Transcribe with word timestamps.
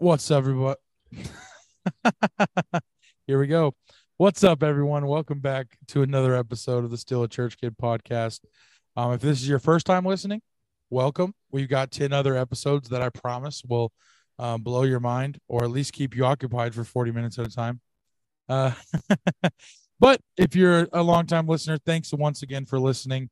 What's 0.00 0.30
up, 0.30 0.38
everyone? 0.38 0.76
Here 3.26 3.38
we 3.38 3.46
go. 3.46 3.74
What's 4.16 4.42
up, 4.42 4.62
everyone? 4.62 5.04
Welcome 5.04 5.40
back 5.40 5.76
to 5.88 6.00
another 6.00 6.34
episode 6.34 6.84
of 6.84 6.90
the 6.90 6.96
Still 6.96 7.22
a 7.22 7.28
Church 7.28 7.60
Kid 7.60 7.76
podcast. 7.76 8.40
Um, 8.96 9.12
if 9.12 9.20
this 9.20 9.42
is 9.42 9.46
your 9.46 9.58
first 9.58 9.84
time 9.84 10.06
listening, 10.06 10.40
welcome. 10.88 11.34
We've 11.50 11.68
got 11.68 11.90
10 11.90 12.14
other 12.14 12.34
episodes 12.34 12.88
that 12.88 13.02
I 13.02 13.10
promise 13.10 13.62
will 13.62 13.92
um, 14.38 14.62
blow 14.62 14.84
your 14.84 15.00
mind 15.00 15.38
or 15.48 15.64
at 15.64 15.70
least 15.70 15.92
keep 15.92 16.16
you 16.16 16.24
occupied 16.24 16.74
for 16.74 16.82
40 16.82 17.12
minutes 17.12 17.38
at 17.38 17.46
a 17.46 17.50
time. 17.50 17.82
Uh, 18.48 18.72
but 20.00 20.22
if 20.38 20.56
you're 20.56 20.88
a 20.94 21.02
longtime 21.02 21.46
listener, 21.46 21.76
thanks 21.76 22.10
once 22.14 22.42
again 22.42 22.64
for 22.64 22.80
listening. 22.80 23.28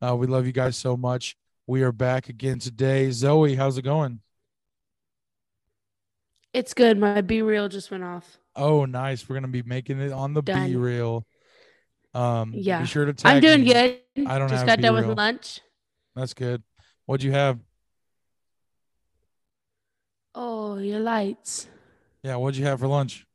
Uh, 0.00 0.14
we 0.14 0.28
love 0.28 0.46
you 0.46 0.52
guys 0.52 0.76
so 0.76 0.96
much. 0.96 1.34
We 1.66 1.82
are 1.82 1.90
back 1.90 2.28
again 2.28 2.60
today. 2.60 3.10
Zoe, 3.10 3.56
how's 3.56 3.76
it 3.76 3.82
going? 3.82 4.21
It's 6.52 6.74
good. 6.74 6.98
My 6.98 7.22
BeReal 7.22 7.70
just 7.70 7.90
went 7.90 8.04
off. 8.04 8.38
Oh, 8.54 8.84
nice. 8.84 9.28
We're 9.28 9.36
gonna 9.36 9.48
be 9.48 9.62
making 9.62 10.00
it 10.00 10.12
on 10.12 10.34
the 10.34 10.42
Done. 10.42 10.70
BeReal. 10.70 11.22
Um, 12.14 12.52
Yeah. 12.54 12.80
Be 12.80 12.86
sure 12.86 13.06
to 13.06 13.14
tag 13.14 13.36
I'm 13.36 13.40
doing 13.40 13.60
me. 13.64 13.72
good. 13.72 14.00
I 14.26 14.38
don't 14.38 14.48
know. 14.48 14.54
just 14.56 14.66
got 14.66 14.80
done 14.80 14.94
BeReal. 14.94 15.08
with 15.08 15.16
lunch. 15.16 15.60
That's 16.14 16.34
good. 16.34 16.62
What'd 17.06 17.24
you 17.24 17.32
have? 17.32 17.58
Oh, 20.34 20.76
your 20.78 21.00
lights. 21.00 21.68
Yeah, 22.22 22.36
what'd 22.36 22.56
you 22.58 22.64
have 22.66 22.80
for 22.80 22.86
lunch? 22.86 23.26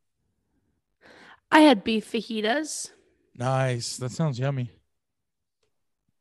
I 1.52 1.62
had 1.62 1.84
beef 1.84 2.12
fajitas 2.12 2.92
Nice. 3.36 3.98
That 3.98 4.12
sounds 4.12 4.38
yummy. 4.40 4.72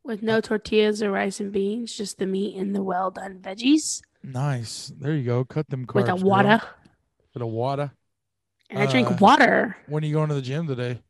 with 0.04 0.22
no 0.22 0.40
tortillas 0.40 1.02
or 1.02 1.10
rice 1.10 1.40
and 1.40 1.50
beans, 1.52 1.92
just 1.96 2.18
the 2.18 2.26
meat 2.26 2.56
and 2.56 2.74
the 2.74 2.82
well 2.82 3.10
done 3.10 3.40
veggies 3.40 4.02
Nice. 4.22 4.92
There 4.98 5.14
you 5.14 5.24
go. 5.24 5.44
Cut 5.44 5.68
them 5.70 5.86
carbs. 5.86 5.94
with 5.94 6.08
a 6.08 6.24
girl. 6.24 6.68
Bit 7.36 7.42
of 7.42 7.48
water. 7.48 7.92
And 8.70 8.78
I 8.78 8.86
Uh, 8.86 8.90
drink 8.90 9.20
water. 9.20 9.76
When 9.88 10.02
are 10.02 10.06
you 10.06 10.14
going 10.14 10.30
to 10.30 10.34
the 10.34 10.40
gym 10.40 10.66
today? 10.66 11.02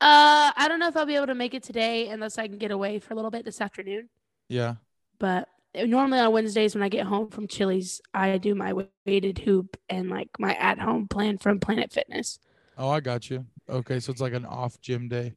Uh, 0.00 0.52
I 0.56 0.66
don't 0.68 0.78
know 0.78 0.86
if 0.86 0.96
I'll 0.96 1.04
be 1.04 1.16
able 1.16 1.26
to 1.26 1.34
make 1.34 1.52
it 1.52 1.64
today 1.64 2.06
unless 2.10 2.38
I 2.38 2.46
can 2.46 2.56
get 2.56 2.70
away 2.70 3.00
for 3.00 3.12
a 3.12 3.16
little 3.16 3.32
bit 3.32 3.44
this 3.44 3.60
afternoon. 3.60 4.08
Yeah. 4.48 4.76
But 5.18 5.48
normally 5.74 6.20
on 6.20 6.30
Wednesdays 6.32 6.76
when 6.76 6.82
I 6.84 6.88
get 6.88 7.06
home 7.06 7.28
from 7.28 7.48
Chili's, 7.48 8.00
I 8.14 8.38
do 8.38 8.54
my 8.54 8.72
weighted 9.04 9.40
hoop 9.40 9.76
and 9.88 10.08
like 10.08 10.28
my 10.38 10.54
at 10.54 10.78
home 10.78 11.08
plan 11.08 11.36
from 11.36 11.58
Planet 11.58 11.92
Fitness. 11.92 12.38
Oh, 12.78 12.88
I 12.88 13.00
got 13.00 13.30
you. 13.30 13.44
Okay, 13.68 13.98
so 13.98 14.12
it's 14.12 14.20
like 14.20 14.32
an 14.32 14.46
off 14.46 14.80
gym 14.80 15.08
day. 15.08 15.34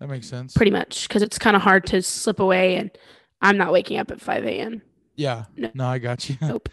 That 0.00 0.08
makes 0.08 0.26
sense. 0.26 0.54
pretty 0.54 0.72
much 0.72 1.06
because 1.06 1.20
it's 1.20 1.38
kind 1.38 1.54
of 1.54 1.60
hard 1.60 1.84
to 1.88 2.00
slip 2.02 2.38
away 2.40 2.76
and 2.76 2.90
i'm 3.42 3.56
not 3.56 3.72
waking 3.72 3.98
up 3.98 4.10
at 4.10 4.20
5 4.20 4.44
a.m 4.44 4.82
Yeah. 5.16 5.44
No. 5.54 5.70
No, 5.74 5.86
I 5.86 5.98
got 5.98 6.30
you. 6.30 6.36
Nope. 6.42 6.70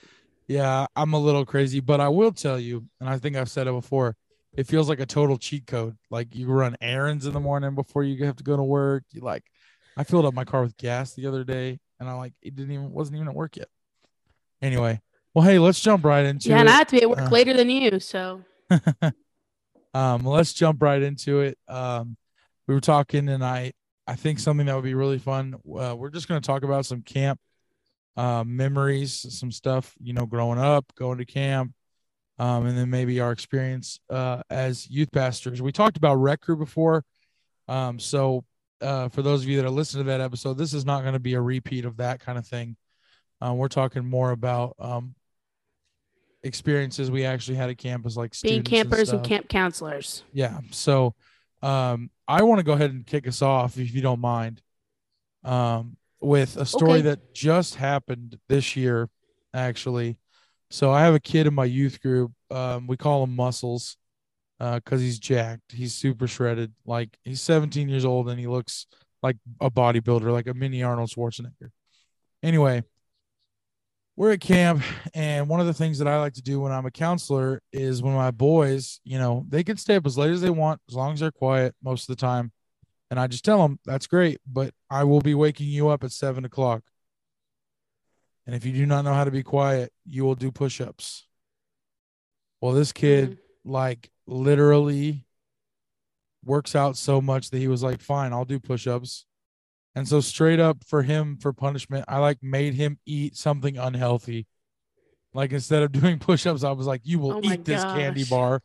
Yeah, 0.47 0.85
I'm 0.95 1.13
a 1.13 1.19
little 1.19 1.45
crazy, 1.45 1.79
but 1.79 1.99
I 2.01 2.09
will 2.09 2.31
tell 2.31 2.59
you, 2.59 2.85
and 2.99 3.09
I 3.09 3.17
think 3.17 3.35
I've 3.35 3.49
said 3.49 3.67
it 3.67 3.71
before, 3.73 4.15
it 4.55 4.67
feels 4.67 4.89
like 4.89 4.99
a 4.99 5.05
total 5.05 5.37
cheat 5.37 5.65
code. 5.65 5.97
Like 6.11 6.35
you 6.35 6.47
run 6.47 6.75
errands 6.81 7.25
in 7.25 7.33
the 7.33 7.39
morning 7.39 7.75
before 7.75 8.03
you 8.03 8.23
have 8.25 8.35
to 8.37 8.43
go 8.43 8.55
to 8.55 8.63
work. 8.63 9.03
You 9.11 9.21
like 9.21 9.43
I 9.97 10.03
filled 10.03 10.25
up 10.25 10.33
my 10.33 10.43
car 10.45 10.61
with 10.61 10.77
gas 10.77 11.13
the 11.13 11.25
other 11.27 11.43
day 11.43 11.79
and 11.99 12.09
I 12.09 12.13
like 12.13 12.33
it 12.41 12.55
didn't 12.55 12.71
even 12.71 12.91
wasn't 12.91 13.15
even 13.17 13.27
at 13.29 13.33
work 13.35 13.57
yet. 13.57 13.67
Anyway, 14.61 15.01
well 15.33 15.43
hey, 15.45 15.57
let's 15.59 15.79
jump 15.79 16.03
right 16.05 16.25
into 16.25 16.49
yeah 16.49 16.57
it. 16.57 16.59
and 16.61 16.69
i 16.69 16.73
have 16.73 16.87
to 16.87 16.95
be 16.95 17.01
at 17.01 17.09
work 17.09 17.19
Uh. 17.19 17.29
later 17.29 17.53
than 17.53 17.69
you 17.69 17.99
so 17.99 18.41
um 19.93 20.23
let's 20.25 20.53
jump 20.53 20.81
right 20.81 21.01
into 21.01 21.41
it 21.41 21.57
um 21.67 22.15
we 22.67 22.73
were 22.73 22.81
talking 22.81 23.25
tonight 23.25 23.75
i 24.07 24.15
think 24.15 24.39
something 24.39 24.65
that 24.67 24.75
would 24.75 24.83
be 24.83 24.93
really 24.93 25.19
fun 25.19 25.55
uh, 25.79 25.95
we're 25.97 26.09
just 26.09 26.27
going 26.27 26.41
to 26.41 26.45
talk 26.45 26.63
about 26.63 26.85
some 26.85 27.01
camp 27.01 27.39
uh, 28.15 28.43
memories 28.45 29.25
some 29.29 29.51
stuff 29.51 29.93
you 30.01 30.13
know 30.13 30.25
growing 30.25 30.59
up 30.59 30.85
going 30.95 31.17
to 31.17 31.25
camp 31.25 31.73
um 32.39 32.65
and 32.65 32.77
then 32.77 32.89
maybe 32.89 33.19
our 33.19 33.31
experience 33.31 33.99
uh 34.09 34.41
as 34.49 34.89
youth 34.89 35.11
pastors 35.11 35.61
we 35.61 35.71
talked 35.71 35.97
about 35.97 36.15
rec 36.15 36.41
crew 36.41 36.55
before 36.55 37.03
um 37.67 37.99
so 37.99 38.43
uh 38.81 39.09
for 39.09 39.21
those 39.21 39.43
of 39.43 39.49
you 39.49 39.57
that 39.57 39.65
are 39.65 39.71
listening 39.71 40.05
to 40.05 40.11
that 40.11 40.21
episode 40.21 40.57
this 40.57 40.73
is 40.73 40.85
not 40.85 41.01
going 41.01 41.13
to 41.13 41.19
be 41.19 41.33
a 41.33 41.41
repeat 41.41 41.85
of 41.85 41.97
that 41.97 42.19
kind 42.19 42.37
of 42.37 42.45
thing 42.45 42.75
uh, 43.41 43.53
we're 43.53 43.67
talking 43.67 44.05
more 44.05 44.31
about 44.31 44.75
um 44.79 45.15
experiences 46.43 47.09
we 47.09 47.25
actually 47.25 47.55
had 47.55 47.69
at 47.69 47.77
campus 47.77 48.17
like 48.17 48.33
being 48.41 48.63
campers 48.63 49.09
and, 49.09 49.19
stuff. 49.19 49.23
camp 49.23 49.47
counselors 49.47 50.23
Yeah. 50.33 50.59
So 50.71 51.15
um 51.61 52.09
I 52.27 52.43
want 52.43 52.59
to 52.59 52.63
go 52.63 52.73
ahead 52.73 52.91
and 52.91 53.05
kick 53.05 53.27
us 53.27 53.41
off 53.41 53.77
if 53.77 53.93
you 53.93 54.01
don't 54.01 54.19
mind. 54.19 54.61
Um 55.43 55.97
with 56.23 56.57
a 56.57 56.65
story 56.65 56.99
Okay. 56.99 57.01
that 57.01 57.33
just 57.33 57.75
happened 57.75 58.39
this 58.49 58.75
year 58.75 59.09
actually. 59.53 60.17
So 60.71 60.91
I 60.91 61.01
have 61.01 61.13
a 61.13 61.19
kid 61.19 61.45
in 61.47 61.53
my 61.53 61.65
youth 61.65 62.01
group. 62.01 62.31
Um 62.49 62.87
we 62.87 62.97
call 62.97 63.23
him 63.23 63.35
Muscles 63.35 63.97
uh 64.59 64.79
cuz 64.85 65.01
he's 65.01 65.19
jacked. 65.19 65.71
He's 65.71 65.93
super 65.93 66.27
shredded. 66.27 66.73
Like 66.85 67.17
he's 67.23 67.41
17 67.41 67.89
years 67.89 68.05
old 68.05 68.29
and 68.29 68.39
he 68.39 68.47
looks 68.47 68.87
like 69.21 69.37
a 69.61 69.69
bodybuilder, 69.69 70.31
like 70.31 70.47
a 70.47 70.53
mini 70.53 70.83
Arnold 70.83 71.09
Schwarzenegger. 71.09 71.69
Anyway, 72.41 72.83
we're 74.15 74.33
at 74.33 74.41
camp 74.41 74.83
and 75.13 75.49
one 75.49 75.59
of 75.59 75.65
the 75.65 75.73
things 75.73 75.97
that 75.97 76.07
i 76.07 76.19
like 76.19 76.33
to 76.33 76.41
do 76.41 76.59
when 76.59 76.71
i'm 76.71 76.85
a 76.85 76.91
counselor 76.91 77.61
is 77.71 78.03
when 78.03 78.13
my 78.13 78.29
boys 78.29 78.99
you 79.03 79.17
know 79.17 79.43
they 79.49 79.63
can 79.63 79.75
stay 79.77 79.95
up 79.95 80.05
as 80.05 80.17
late 80.17 80.29
as 80.31 80.41
they 80.41 80.49
want 80.49 80.79
as 80.87 80.95
long 80.95 81.13
as 81.13 81.19
they're 81.19 81.31
quiet 81.31 81.73
most 81.83 82.07
of 82.09 82.15
the 82.15 82.19
time 82.19 82.51
and 83.13 83.19
i 83.19 83.27
just 83.27 83.45
tell 83.45 83.61
them 83.61 83.77
that's 83.85 84.07
great 84.07 84.39
but 84.51 84.73
i 84.89 85.03
will 85.03 85.21
be 85.21 85.35
waking 85.35 85.67
you 85.67 85.87
up 85.87 86.03
at 86.03 86.11
seven 86.11 86.45
o'clock 86.45 86.81
and 88.47 88.55
if 88.55 88.65
you 88.65 88.73
do 88.73 88.87
not 88.87 89.05
know 89.05 89.13
how 89.13 89.23
to 89.23 89.29
be 89.29 89.43
quiet 89.43 89.93
you 90.03 90.23
will 90.25 90.33
do 90.33 90.51
push-ups 90.51 91.27
well 92.59 92.71
this 92.73 92.91
kid 92.91 93.29
Mhm. 93.29 93.37
like 93.65 94.09
literally 94.25 95.27
works 96.43 96.75
out 96.75 96.97
so 96.97 97.21
much 97.21 97.51
that 97.51 97.59
he 97.59 97.67
was 97.67 97.83
like 97.83 98.01
fine 98.01 98.33
i'll 98.33 98.45
do 98.45 98.59
push-ups 98.59 99.27
and 99.93 100.07
so 100.07 100.19
straight 100.21 100.59
up 100.59 100.83
for 100.83 101.03
him 101.03 101.37
for 101.37 101.53
punishment, 101.53 102.03
I 102.07 102.17
like 102.17 102.41
made 102.41 102.73
him 102.73 102.97
eat 103.05 103.35
something 103.37 103.77
unhealthy. 103.77 104.47
Like 105.35 105.51
instead 105.51 105.83
of 105.83 105.91
doing 105.91 106.17
push-ups, 106.29 106.63
I 106.63 106.71
was 106.71 106.87
like, 106.87 107.01
"You 107.03 107.19
will 107.19 107.35
Oh 107.35 107.41
eat 107.43 107.63
this 107.63 107.83
candy 107.83 108.23
bar, 108.27 108.63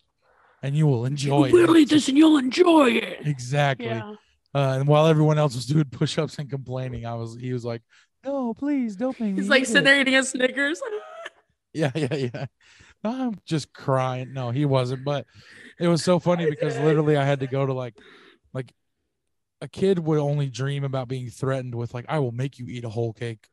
and 0.62 0.75
you 0.75 0.87
will 0.87 1.04
enjoy 1.04 1.48
it." 1.48 1.53
we'll 1.53 1.76
eat 1.76 1.91
this 1.91 2.08
and 2.08 2.16
you'll 2.16 2.38
enjoy 2.38 2.92
it 2.92 3.26
Exactly. 3.26 3.88
yeah 3.88 4.14
Uh, 4.58 4.74
and 4.74 4.88
while 4.88 5.06
everyone 5.06 5.38
else 5.38 5.54
was 5.54 5.66
doing 5.66 5.84
push-ups 5.84 6.36
and 6.41 6.50
complaining, 6.50 7.06
I 7.06 7.14
was 7.14 7.36
he 7.38 7.52
was 7.52 7.64
like, 7.64 7.80
"No, 8.24 8.54
please 8.54 8.96
don't 8.96 9.19
make 9.20 9.34
me." 9.34 9.41
he's 9.41 9.48
like 9.48 9.66
sitting 9.66 9.84
there 9.84 10.00
eating 10.00 10.16
a 10.16 10.24
snickers 10.24 10.82
Yeah, 11.72 11.92
yeah, 11.94 12.14
yeah. 12.14 12.46
I'm 13.04 13.38
just 13.46 13.72
crying. 13.72 14.32
No, 14.32 14.50
he 14.50 14.64
wasn't, 14.64 15.04
but 15.04 15.26
it 15.78 15.86
was 15.86 16.02
so 16.02 16.19
funny 16.19 16.50
because 16.50 16.76
literally 16.80 17.16
I 17.16 17.24
had 17.24 17.38
to 17.38 17.46
go 17.46 17.66
to 17.66 17.72
like 17.72 17.94
like 18.52 18.72
a 19.60 19.69
kid 19.69 20.00
would 20.00 20.19
only 20.19 20.50
dream 20.50 20.82
about 20.82 21.06
being 21.06 21.30
threatened 21.30 21.76
with 21.76 21.94
like 21.94 22.06
I 22.08 22.19
will 22.19 22.32
make 22.32 22.58
you 22.58 22.66
eat 22.66 22.84
a 22.84 22.88
whole 22.88 23.12
cake. 23.12 23.46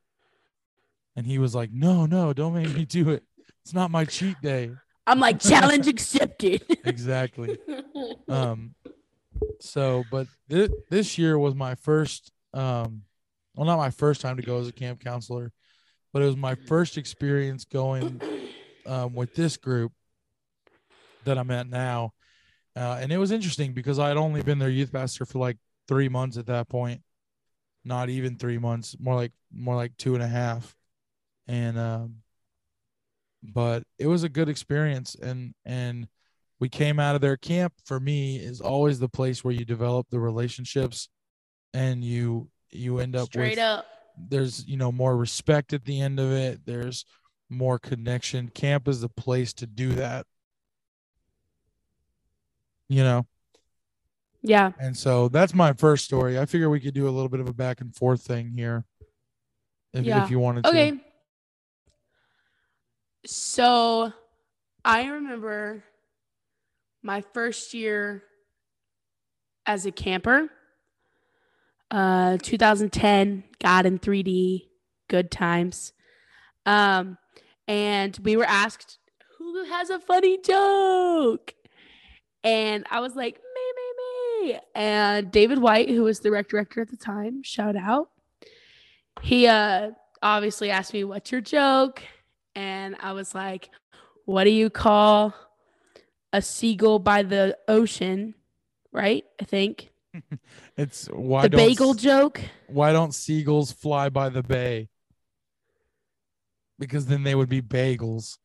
And 1.15 1.27
he 1.27 1.37
was 1.37 1.53
like, 1.53 1.69
"No, 1.71 2.07
no, 2.07 2.33
don't 2.33 2.55
make 2.55 2.73
me 2.73 2.83
do 2.83 3.11
it. 3.11 3.23
It's 3.63 3.75
not 3.75 3.91
my 3.91 4.05
cheat 4.05 4.41
day." 4.41 4.71
i'm 5.07 5.19
like 5.19 5.39
challenge 5.39 5.87
accepted 5.95 6.63
Exactly. 6.83 7.59
Um 8.27 8.73
so 9.59 10.03
but 10.11 10.27
th- 10.49 10.71
this 10.89 11.17
year 11.17 11.37
was 11.37 11.55
my 11.55 11.75
first 11.75 12.31
um 12.53 13.01
well 13.55 13.65
not 13.65 13.77
my 13.77 13.89
first 13.89 14.21
time 14.21 14.37
to 14.37 14.43
go 14.43 14.59
as 14.59 14.67
a 14.67 14.73
camp 14.73 15.03
counselor, 15.03 15.51
but 16.13 16.21
it 16.21 16.25
was 16.25 16.37
my 16.37 16.55
first 16.55 16.97
experience 16.97 17.65
going 17.65 18.21
um, 18.85 19.13
with 19.13 19.33
this 19.33 19.57
group 19.57 19.91
that 21.23 21.37
I'm 21.37 21.51
at 21.51 21.67
now. 21.67 22.13
Uh, 22.75 22.97
and 22.99 23.11
it 23.11 23.17
was 23.17 23.31
interesting 23.31 23.73
because 23.73 23.99
I 23.99 24.09
had 24.09 24.17
only 24.17 24.41
been 24.41 24.59
their 24.59 24.69
youth 24.69 24.91
pastor 24.91 25.25
for 25.25 25.39
like 25.39 25.57
three 25.87 26.09
months 26.09 26.37
at 26.37 26.47
that 26.47 26.67
point, 26.67 27.01
not 27.83 28.09
even 28.09 28.37
three 28.37 28.57
months, 28.57 28.95
more 28.99 29.15
like 29.15 29.31
more 29.53 29.75
like 29.75 29.95
two 29.97 30.13
and 30.13 30.23
a 30.23 30.27
half. 30.27 30.75
And 31.47 31.79
um, 31.79 32.15
but 33.41 33.83
it 33.97 34.07
was 34.07 34.23
a 34.23 34.29
good 34.29 34.49
experience, 34.49 35.15
and 35.15 35.53
and 35.63 36.07
we 36.59 36.69
came 36.69 36.99
out 36.99 37.15
of 37.15 37.21
their 37.21 37.37
camp. 37.37 37.73
For 37.85 37.99
me, 37.99 38.37
is 38.37 38.61
always 38.61 38.99
the 38.99 39.09
place 39.09 39.43
where 39.43 39.53
you 39.53 39.65
develop 39.65 40.07
the 40.09 40.19
relationships, 40.19 41.09
and 41.73 42.03
you 42.03 42.49
you 42.71 42.99
end 42.99 43.15
up 43.15 43.27
straight 43.27 43.51
with 43.51 43.59
up. 43.59 43.85
there's 44.17 44.65
you 44.65 44.77
know 44.77 44.91
more 44.91 45.15
respect 45.15 45.73
at 45.73 45.85
the 45.85 45.99
end 46.01 46.19
of 46.19 46.31
it. 46.31 46.65
There's 46.65 47.05
more 47.49 47.77
connection. 47.79 48.49
Camp 48.49 48.87
is 48.87 49.01
the 49.01 49.09
place 49.09 49.53
to 49.53 49.67
do 49.67 49.93
that. 49.93 50.25
You 52.89 53.03
know? 53.03 53.25
Yeah. 54.41 54.71
And 54.79 54.95
so 54.95 55.27
that's 55.27 55.53
my 55.55 55.73
first 55.73 56.05
story. 56.05 56.39
I 56.39 56.45
figure 56.45 56.69
we 56.69 56.79
could 56.79 56.93
do 56.93 57.07
a 57.07 57.09
little 57.09 57.29
bit 57.29 57.39
of 57.39 57.49
a 57.49 57.53
back 57.53 57.81
and 57.81 57.95
forth 57.95 58.21
thing 58.21 58.51
here 58.51 58.85
if, 59.93 60.05
Yeah. 60.05 60.23
if 60.23 60.29
you 60.29 60.39
wanted 60.39 60.63
to. 60.63 60.69
Okay. 60.69 60.99
So 63.25 64.13
i 64.83 65.05
remember 65.07 65.83
my 67.05 67.21
first 67.33 67.73
year 67.73 68.23
as 69.65 69.85
a 69.85 69.91
camper 69.91 70.49
uh 71.91 72.37
2010 72.41 73.43
god 73.61 73.85
in 73.85 73.99
3d 73.99 74.67
good 75.07 75.29
times 75.31 75.93
um 76.65 77.17
and 77.67 78.19
we 78.23 78.35
were 78.35 78.45
asked 78.45 78.99
who 79.37 79.63
has 79.65 79.89
a 79.89 79.99
funny 79.99 80.37
joke, 80.37 81.53
and 82.43 82.85
I 82.91 82.99
was 82.99 83.15
like 83.15 83.35
me, 83.35 83.61
me, 83.75 84.53
me. 84.53 84.59
And 84.75 85.31
David 85.31 85.59
White, 85.59 85.89
who 85.89 86.03
was 86.03 86.19
the 86.19 86.31
rec 86.31 86.49
director 86.49 86.81
at 86.81 86.89
the 86.89 86.97
time, 86.97 87.41
shout 87.43 87.75
out. 87.75 88.09
He 89.21 89.47
uh 89.47 89.91
obviously 90.21 90.71
asked 90.71 90.93
me, 90.93 91.03
"What's 91.03 91.31
your 91.31 91.41
joke?" 91.41 92.01
And 92.53 92.95
I 92.99 93.13
was 93.13 93.33
like, 93.33 93.69
"What 94.25 94.43
do 94.43 94.49
you 94.49 94.69
call 94.69 95.33
a 96.33 96.41
seagull 96.41 96.99
by 96.99 97.23
the 97.23 97.57
ocean?" 97.67 98.35
Right? 98.91 99.25
I 99.41 99.45
think 99.45 99.89
It's 100.77 101.07
why 101.07 101.43
the 101.43 101.49
don't 101.49 101.67
bagel 101.67 101.93
joke. 101.93 102.39
why 102.67 102.91
don't 102.93 103.13
seagulls 103.13 103.71
fly 103.71 104.09
by 104.09 104.29
the 104.29 104.43
bay? 104.43 104.89
Because 106.79 107.05
then 107.05 107.23
they 107.23 107.35
would 107.35 107.49
be 107.49 107.61
bagels. 107.61 108.37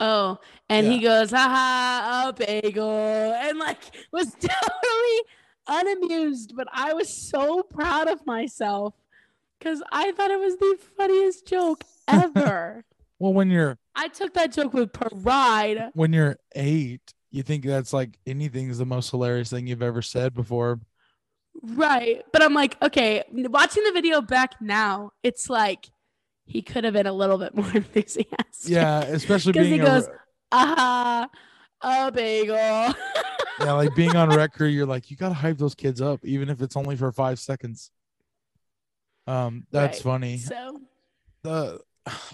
Oh, 0.00 0.38
and 0.68 0.86
he 0.86 0.98
goes, 1.00 1.30
haha, 1.30 2.28
a 2.28 2.32
bagel. 2.32 2.90
And 2.90 3.58
like 3.58 3.78
was 4.12 4.32
totally 4.34 5.22
unamused, 5.68 6.54
but 6.56 6.68
I 6.72 6.92
was 6.92 7.08
so 7.08 7.62
proud 7.62 8.08
of 8.08 8.26
myself 8.26 8.94
because 9.58 9.82
I 9.92 10.12
thought 10.12 10.30
it 10.30 10.40
was 10.40 10.56
the 10.56 10.78
funniest 10.98 11.46
joke 11.46 11.84
ever. 12.08 12.84
Well, 13.18 13.32
when 13.32 13.50
you're 13.50 13.78
I 13.96 14.08
took 14.08 14.34
that 14.34 14.52
joke 14.52 14.72
with 14.74 14.92
pride. 14.92 15.90
when 15.94 16.12
you're 16.12 16.36
eight, 16.54 17.00
you 17.30 17.42
think 17.42 17.64
that's 17.64 17.92
like 17.92 18.18
anything 18.26 18.68
is 18.70 18.78
the 18.78 18.86
most 18.86 19.10
hilarious 19.10 19.50
thing 19.50 19.66
you've 19.66 19.82
ever 19.82 20.02
said 20.02 20.34
before. 20.34 20.80
Right. 21.62 22.22
But 22.32 22.42
I'm 22.42 22.54
like, 22.54 22.76
okay, 22.82 23.22
watching 23.30 23.84
the 23.84 23.92
video 23.92 24.20
back 24.20 24.60
now, 24.60 25.12
it's 25.22 25.48
like 25.48 25.88
he 26.46 26.62
could 26.62 26.84
have 26.84 26.92
been 26.94 27.06
a 27.06 27.12
little 27.12 27.38
bit 27.38 27.54
more 27.56 27.70
enthusiastic. 27.72 28.70
Yeah, 28.70 29.00
especially 29.02 29.52
because 29.54 29.68
he 29.68 29.78
a, 29.78 29.84
goes- 29.84 30.08
Ah, 30.52 31.28
a 31.82 32.10
bagel. 32.12 32.54
yeah, 33.60 33.72
like 33.72 33.94
being 33.94 34.14
on 34.16 34.28
rec 34.30 34.52
crew, 34.52 34.66
you're 34.68 34.86
like, 34.86 35.10
you 35.10 35.16
gotta 35.16 35.34
hype 35.34 35.58
those 35.58 35.74
kids 35.74 36.00
up, 36.00 36.24
even 36.24 36.48
if 36.48 36.60
it's 36.62 36.76
only 36.76 36.96
for 36.96 37.10
five 37.12 37.38
seconds. 37.38 37.90
Um, 39.26 39.66
that's 39.70 39.98
Right. 39.98 40.02
funny. 40.04 40.38
so 40.38 40.80
The 41.42 41.80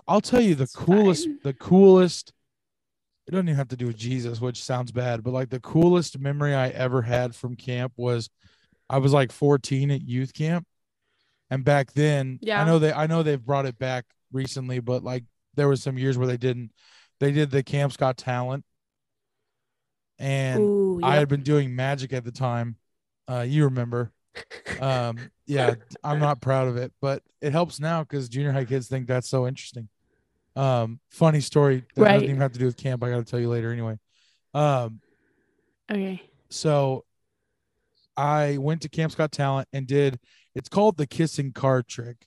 I'll 0.08 0.20
tell 0.20 0.40
you 0.40 0.54
the 0.54 0.64
It's 0.64 0.74
coolest, 0.74 1.24
fine. 1.24 1.38
the 1.44 1.52
coolest. 1.54 2.32
It 3.26 3.32
doesn't 3.32 3.48
even 3.48 3.56
have 3.56 3.68
to 3.68 3.76
do 3.76 3.86
with 3.86 3.96
Jesus, 3.96 4.40
which 4.40 4.62
sounds 4.62 4.90
bad, 4.90 5.22
but 5.22 5.32
like 5.32 5.50
the 5.50 5.60
coolest 5.60 6.18
memory 6.18 6.54
I 6.54 6.68
ever 6.70 7.02
had 7.02 7.34
from 7.34 7.54
camp 7.54 7.92
was 7.96 8.28
I 8.88 8.98
was 8.98 9.12
like 9.12 9.30
14 9.30 9.90
at 9.90 10.02
youth 10.02 10.34
camp. 10.34 10.66
And 11.50 11.64
back 11.64 11.92
then, 11.92 12.38
yeah, 12.42 12.62
I 12.62 12.64
know 12.64 12.78
they 12.78 12.92
I 12.92 13.06
know 13.06 13.22
they've 13.22 13.44
brought 13.44 13.66
it 13.66 13.78
back 13.78 14.04
recently, 14.32 14.80
but 14.80 15.02
like 15.04 15.24
there 15.54 15.68
was 15.68 15.82
some 15.82 15.98
years 15.98 16.16
where 16.18 16.26
they 16.26 16.36
didn't. 16.36 16.72
They 17.18 17.32
did 17.32 17.50
the 17.50 17.62
Camps 17.62 17.96
Got 17.96 18.16
Talent. 18.16 18.64
And 20.18 20.60
Ooh, 20.60 21.00
I 21.02 21.16
had 21.16 21.28
been 21.28 21.42
doing 21.42 21.74
magic 21.74 22.12
at 22.12 22.24
the 22.24 22.32
time. 22.32 22.76
Uh, 23.28 23.40
you 23.46 23.64
remember. 23.64 24.12
Um, 24.80 25.18
yeah, 25.46 25.74
I'm 26.04 26.18
not 26.18 26.40
proud 26.40 26.68
of 26.68 26.76
it, 26.76 26.92
but 27.00 27.22
it 27.40 27.52
helps 27.52 27.80
now 27.80 28.02
because 28.02 28.28
junior 28.28 28.52
high 28.52 28.64
kids 28.64 28.88
think 28.88 29.06
that's 29.06 29.28
so 29.28 29.46
interesting. 29.46 29.88
Um, 30.56 31.00
funny 31.10 31.40
story 31.40 31.84
that 31.94 32.02
Right. 32.02 32.12
doesn't 32.14 32.28
even 32.28 32.40
have 32.40 32.52
to 32.52 32.58
do 32.58 32.66
with 32.66 32.76
camp. 32.76 33.02
I 33.04 33.10
got 33.10 33.16
to 33.18 33.24
tell 33.24 33.40
you 33.40 33.48
later 33.48 33.72
anyway. 33.72 33.98
Um, 34.52 35.00
okay. 35.90 36.20
so 36.48 37.04
I 38.16 38.58
went 38.58 38.82
to 38.82 38.88
Camps 38.88 39.14
Got 39.14 39.32
Talent 39.32 39.68
and 39.72 39.86
did 39.86 40.18
it's 40.54 40.68
called 40.68 40.96
the 40.96 41.06
kissing 41.06 41.52
card 41.52 41.86
trick, 41.86 42.26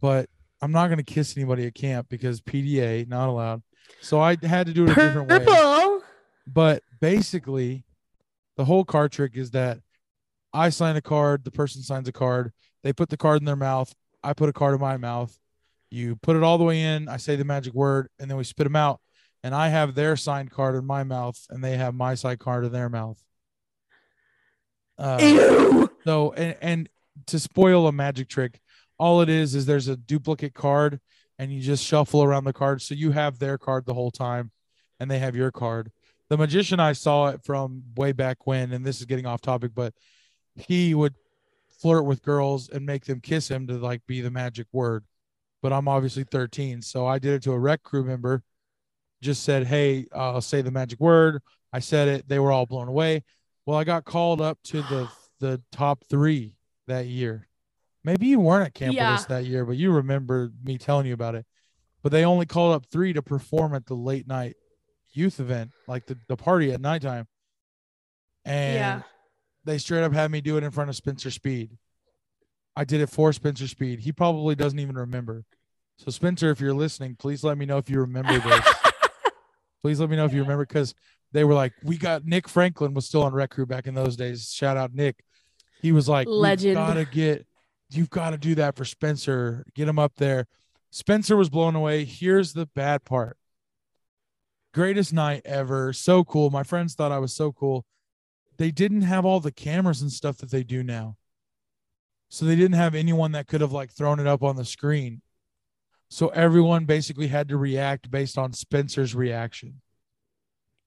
but 0.00 0.28
I'm 0.62 0.72
not 0.72 0.88
gonna 0.88 1.02
kiss 1.02 1.36
anybody 1.36 1.66
at 1.66 1.74
camp 1.74 2.08
because 2.08 2.40
PDA 2.40 3.06
not 3.06 3.28
allowed. 3.28 3.62
So 4.00 4.18
I 4.20 4.36
had 4.42 4.66
to 4.66 4.72
do 4.72 4.84
it 4.86 4.92
a 4.92 4.94
different 4.94 5.30
way. 5.30 5.38
Purple. 5.44 6.02
But 6.46 6.82
basically, 7.00 7.84
the 8.56 8.64
whole 8.64 8.84
card 8.84 9.12
trick 9.12 9.36
is 9.36 9.50
that 9.50 9.80
I 10.56 10.70
sign 10.70 10.96
a 10.96 11.02
card, 11.02 11.44
the 11.44 11.50
person 11.50 11.82
signs 11.82 12.08
a 12.08 12.12
card, 12.12 12.52
they 12.82 12.92
put 12.92 13.10
the 13.10 13.16
card 13.16 13.40
in 13.40 13.44
their 13.44 13.56
mouth, 13.56 13.94
I 14.22 14.32
put 14.32 14.48
a 14.48 14.52
card 14.52 14.74
in 14.74 14.80
my 14.80 14.96
mouth. 14.96 15.36
You 15.90 16.16
put 16.16 16.34
it 16.34 16.42
all 16.42 16.58
the 16.58 16.64
way 16.64 16.82
in, 16.82 17.08
I 17.08 17.16
say 17.16 17.36
the 17.36 17.44
magic 17.44 17.74
word, 17.74 18.08
and 18.18 18.28
then 18.28 18.36
we 18.36 18.44
spit 18.44 18.64
them 18.64 18.74
out. 18.74 19.00
And 19.44 19.54
I 19.54 19.68
have 19.68 19.94
their 19.94 20.16
signed 20.16 20.50
card 20.50 20.74
in 20.74 20.84
my 20.84 21.04
mouth, 21.04 21.38
and 21.48 21.62
they 21.62 21.76
have 21.76 21.94
my 21.94 22.16
signed 22.16 22.40
card 22.40 22.64
in 22.64 22.72
their 22.72 22.88
mouth. 22.88 23.22
Uh, 24.98 25.18
Ew. 25.20 25.90
so 26.04 26.32
and 26.32 26.56
and 26.60 26.88
to 27.26 27.38
spoil 27.38 27.86
a 27.86 27.92
magic 27.92 28.28
trick, 28.28 28.60
all 28.98 29.20
it 29.20 29.28
is 29.28 29.54
is 29.54 29.66
there's 29.66 29.88
a 29.88 29.96
duplicate 29.96 30.54
card 30.54 31.00
and 31.38 31.52
you 31.52 31.60
just 31.60 31.84
shuffle 31.84 32.22
around 32.22 32.44
the 32.44 32.52
cards 32.52 32.84
so 32.84 32.94
you 32.94 33.10
have 33.12 33.38
their 33.38 33.58
card 33.58 33.84
the 33.84 33.94
whole 33.94 34.10
time 34.10 34.50
and 34.98 35.10
they 35.10 35.18
have 35.18 35.36
your 35.36 35.52
card. 35.52 35.92
The 36.30 36.38
magician 36.38 36.80
I 36.80 36.94
saw 36.94 37.28
it 37.28 37.44
from 37.44 37.82
way 37.94 38.12
back 38.12 38.46
when 38.46 38.72
and 38.72 38.84
this 38.84 39.00
is 39.00 39.06
getting 39.06 39.26
off 39.26 39.42
topic 39.42 39.72
but 39.74 39.92
he 40.56 40.94
would 40.94 41.14
flirt 41.80 42.04
with 42.04 42.22
girls 42.22 42.68
and 42.68 42.84
make 42.86 43.04
them 43.04 43.20
kiss 43.20 43.48
him 43.48 43.66
to 43.66 43.74
like 43.74 44.04
be 44.06 44.20
the 44.20 44.30
magic 44.30 44.66
word. 44.72 45.04
But 45.62 45.72
I'm 45.72 45.88
obviously 45.88 46.24
13, 46.24 46.82
so 46.82 47.06
I 47.06 47.18
did 47.18 47.34
it 47.34 47.42
to 47.44 47.52
a 47.52 47.58
rec 47.58 47.82
crew 47.82 48.04
member. 48.04 48.42
Just 49.22 49.42
said, 49.44 49.66
"Hey, 49.66 50.06
uh, 50.14 50.32
I'll 50.34 50.40
say 50.40 50.62
the 50.62 50.70
magic 50.70 51.00
word." 51.00 51.42
I 51.72 51.80
said 51.80 52.08
it. 52.08 52.28
They 52.28 52.38
were 52.38 52.52
all 52.52 52.66
blown 52.66 52.88
away. 52.88 53.24
Well, 53.64 53.78
I 53.78 53.84
got 53.84 54.04
called 54.04 54.40
up 54.40 54.58
to 54.64 54.82
the 54.82 55.08
the 55.40 55.60
top 55.72 56.04
three 56.08 56.54
that 56.86 57.06
year. 57.06 57.46
Maybe 58.04 58.26
you 58.28 58.38
weren't 58.40 58.66
at 58.66 58.74
camp 58.74 58.94
Yeah. 58.94 59.10
with 59.10 59.20
us 59.20 59.26
that 59.26 59.44
year, 59.46 59.64
but 59.64 59.76
you 59.76 59.90
remember 59.90 60.52
me 60.62 60.78
telling 60.78 61.06
you 61.06 61.14
about 61.14 61.34
it. 61.34 61.44
But 62.02 62.12
they 62.12 62.24
only 62.24 62.46
called 62.46 62.74
up 62.74 62.86
three 62.86 63.12
to 63.12 63.22
perform 63.22 63.74
at 63.74 63.86
the 63.86 63.94
late 63.94 64.28
night 64.28 64.54
youth 65.10 65.40
event, 65.40 65.72
like 65.88 66.06
the, 66.06 66.16
the 66.28 66.36
party 66.36 66.70
at 66.72 66.80
nighttime. 66.80 67.26
And 68.44 68.74
Yeah. 68.74 69.02
They 69.66 69.78
straight 69.78 70.02
up 70.02 70.12
had 70.12 70.30
me 70.30 70.40
do 70.40 70.56
it 70.56 70.64
in 70.64 70.70
front 70.70 70.88
of 70.88 70.96
Spencer 70.96 71.30
Speed. 71.30 71.76
I 72.74 72.84
did 72.84 73.00
it 73.00 73.08
for 73.08 73.32
Spencer 73.32 73.66
Speed. 73.66 74.00
He 74.00 74.12
probably 74.12 74.54
doesn't 74.54 74.78
even 74.78 74.96
remember. 74.96 75.44
So 75.98 76.10
Spencer, 76.10 76.50
if 76.50 76.60
you're 76.60 76.74
listening, 76.74 77.16
please 77.18 77.42
let 77.42 77.58
me 77.58 77.66
know 77.66 77.78
if 77.78 77.90
you 77.90 78.00
remember 78.00 78.38
this. 78.38 78.74
please 79.82 79.98
let 79.98 80.10
me 80.10 80.16
know 80.16 80.26
if 80.26 80.32
you 80.32 80.42
remember 80.42 80.64
because 80.64 80.94
they 81.32 81.44
were 81.44 81.54
like, 81.54 81.72
we 81.82 81.96
got 81.96 82.24
Nick 82.24 82.48
Franklin 82.48 82.94
was 82.94 83.06
still 83.06 83.22
on 83.22 83.32
rec 83.32 83.50
crew 83.50 83.66
back 83.66 83.86
in 83.86 83.94
those 83.94 84.16
days. 84.16 84.52
Shout 84.52 84.76
out 84.76 84.94
Nick. 84.94 85.16
He 85.80 85.92
was 85.92 86.08
like, 86.08 86.26
Legend. 86.28 86.76
Gotta 86.76 87.04
get, 87.04 87.46
you've 87.90 88.10
got 88.10 88.30
to 88.30 88.38
do 88.38 88.54
that 88.56 88.76
for 88.76 88.84
Spencer. 88.84 89.64
Get 89.74 89.88
him 89.88 89.98
up 89.98 90.14
there. 90.16 90.46
Spencer 90.90 91.36
was 91.36 91.50
blown 91.50 91.74
away. 91.74 92.04
Here's 92.04 92.52
the 92.52 92.66
bad 92.66 93.04
part. 93.04 93.36
Greatest 94.72 95.12
night 95.12 95.42
ever. 95.44 95.92
So 95.92 96.24
cool. 96.24 96.50
My 96.50 96.62
friends 96.62 96.94
thought 96.94 97.12
I 97.12 97.18
was 97.18 97.34
so 97.34 97.52
cool. 97.52 97.84
They 98.58 98.70
didn't 98.70 99.02
have 99.02 99.24
all 99.24 99.40
the 99.40 99.52
cameras 99.52 100.02
and 100.02 100.10
stuff 100.10 100.38
that 100.38 100.50
they 100.50 100.62
do 100.62 100.82
now. 100.82 101.16
So 102.28 102.44
they 102.44 102.56
didn't 102.56 102.76
have 102.76 102.94
anyone 102.94 103.32
that 103.32 103.46
could 103.46 103.60
have 103.60 103.72
like 103.72 103.92
thrown 103.92 104.18
it 104.18 104.26
up 104.26 104.42
on 104.42 104.56
the 104.56 104.64
screen. 104.64 105.22
So 106.08 106.28
everyone 106.28 106.84
basically 106.84 107.28
had 107.28 107.48
to 107.48 107.56
react 107.56 108.10
based 108.10 108.38
on 108.38 108.52
Spencer's 108.52 109.14
reaction 109.14 109.80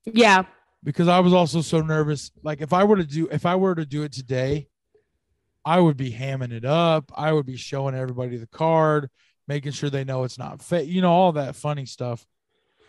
Yeah. 0.05 0.43
because 0.83 1.07
I 1.07 1.19
was 1.19 1.33
also 1.33 1.61
so 1.61 1.81
nervous. 1.81 2.31
Like 2.43 2.61
if 2.61 2.73
I 2.73 2.83
were 2.83 2.97
to 2.97 3.05
do 3.05 3.27
if 3.31 3.45
I 3.45 3.55
were 3.55 3.75
to 3.75 3.85
do 3.85 4.03
it 4.03 4.11
today, 4.13 4.67
I 5.65 5.79
would 5.79 5.97
be 5.97 6.11
hamming 6.11 6.51
it 6.53 6.65
up. 6.65 7.11
I 7.15 7.33
would 7.33 7.45
be 7.45 7.57
showing 7.57 7.95
everybody 7.95 8.38
the 8.38 8.47
card, 8.47 9.09
making 9.47 9.73
sure 9.73 9.89
they 9.89 10.05
know 10.05 10.23
it's 10.23 10.38
not 10.39 10.61
fake, 10.61 10.89
you 10.89 11.01
know, 11.01 11.11
all 11.11 11.33
that 11.33 11.55
funny 11.55 11.85
stuff. 11.85 12.25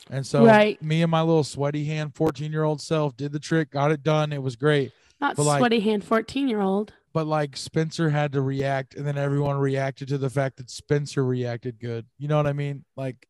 And 0.08 0.26
so 0.26 0.44
Right. 0.44 0.80
me 0.82 1.02
and 1.02 1.10
my 1.10 1.20
little 1.20 1.44
sweaty 1.44 1.84
hand 1.84 2.14
14 2.14 2.50
year 2.52 2.64
old 2.64 2.80
self 2.80 3.16
did 3.16 3.32
the 3.32 3.38
trick, 3.40 3.70
got 3.70 3.90
it 3.92 4.02
done. 4.02 4.32
It 4.32 4.42
was 4.42 4.56
great. 4.56 4.92
Not 5.20 5.36
But, 5.36 5.44
like- 5.44 5.58
sweaty 5.58 5.80
hand 5.80 6.04
14 6.04 6.48
year 6.48 6.60
old. 6.60 6.92
But 7.12 7.26
like 7.26 7.56
Spencer 7.56 8.10
had 8.10 8.32
to 8.32 8.40
react, 8.40 8.94
and 8.94 9.04
then 9.04 9.18
everyone 9.18 9.56
reacted 9.58 10.06
to 10.08 10.18
the 10.18 10.30
fact 10.30 10.56
that 10.58 10.70
Spencer 10.70 11.24
reacted 11.24 11.80
good. 11.80 12.06
You 12.18 12.28
know 12.28 12.36
what 12.36 12.46
I 12.46 12.52
mean? 12.52 12.84
Like 12.96 13.26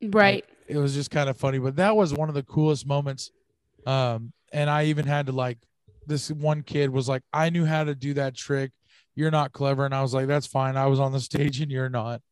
Right. 0.00 0.44
it 0.68 0.78
was 0.78 0.94
just 0.94 1.10
kind 1.10 1.28
of 1.28 1.36
funny 1.36 1.58
but 1.58 1.76
that 1.76 1.94
was 1.96 2.14
one 2.14 2.28
of 2.30 2.34
the 2.34 2.42
coolest 2.44 2.86
moments 2.86 3.30
um 3.86 4.32
and 4.50 4.70
i 4.70 4.84
even 4.84 5.04
had 5.06 5.26
to 5.26 5.32
like 5.32 5.58
this 6.06 6.30
one 6.30 6.62
kid 6.62 6.88
was 6.88 7.06
like 7.06 7.22
i 7.34 7.50
knew 7.50 7.66
how 7.66 7.84
to 7.84 7.94
do 7.94 8.14
that 8.14 8.34
trick 8.34 8.70
you're 9.14 9.30
not 9.30 9.52
clever 9.52 9.84
and 9.84 9.94
i 9.94 10.00
was 10.00 10.14
like 10.14 10.26
that's 10.26 10.46
fine 10.46 10.74
i 10.78 10.86
was 10.86 10.98
on 11.00 11.12
the 11.12 11.20
stage 11.20 11.60
and 11.60 11.70
you're 11.70 11.90
not 11.90 12.22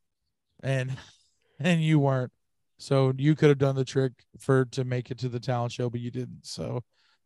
and 0.62 0.96
and 1.60 1.82
you 1.82 1.98
weren't 1.98 2.32
so 2.78 3.12
you 3.18 3.34
could 3.34 3.48
have 3.48 3.58
done 3.58 3.76
the 3.76 3.84
trick 3.84 4.12
for 4.38 4.64
to 4.66 4.84
make 4.84 5.10
it 5.10 5.18
to 5.18 5.28
the 5.28 5.40
talent 5.40 5.72
show 5.72 5.90
but 5.90 6.00
you 6.00 6.10
didn't 6.10 6.40
so 6.44 6.82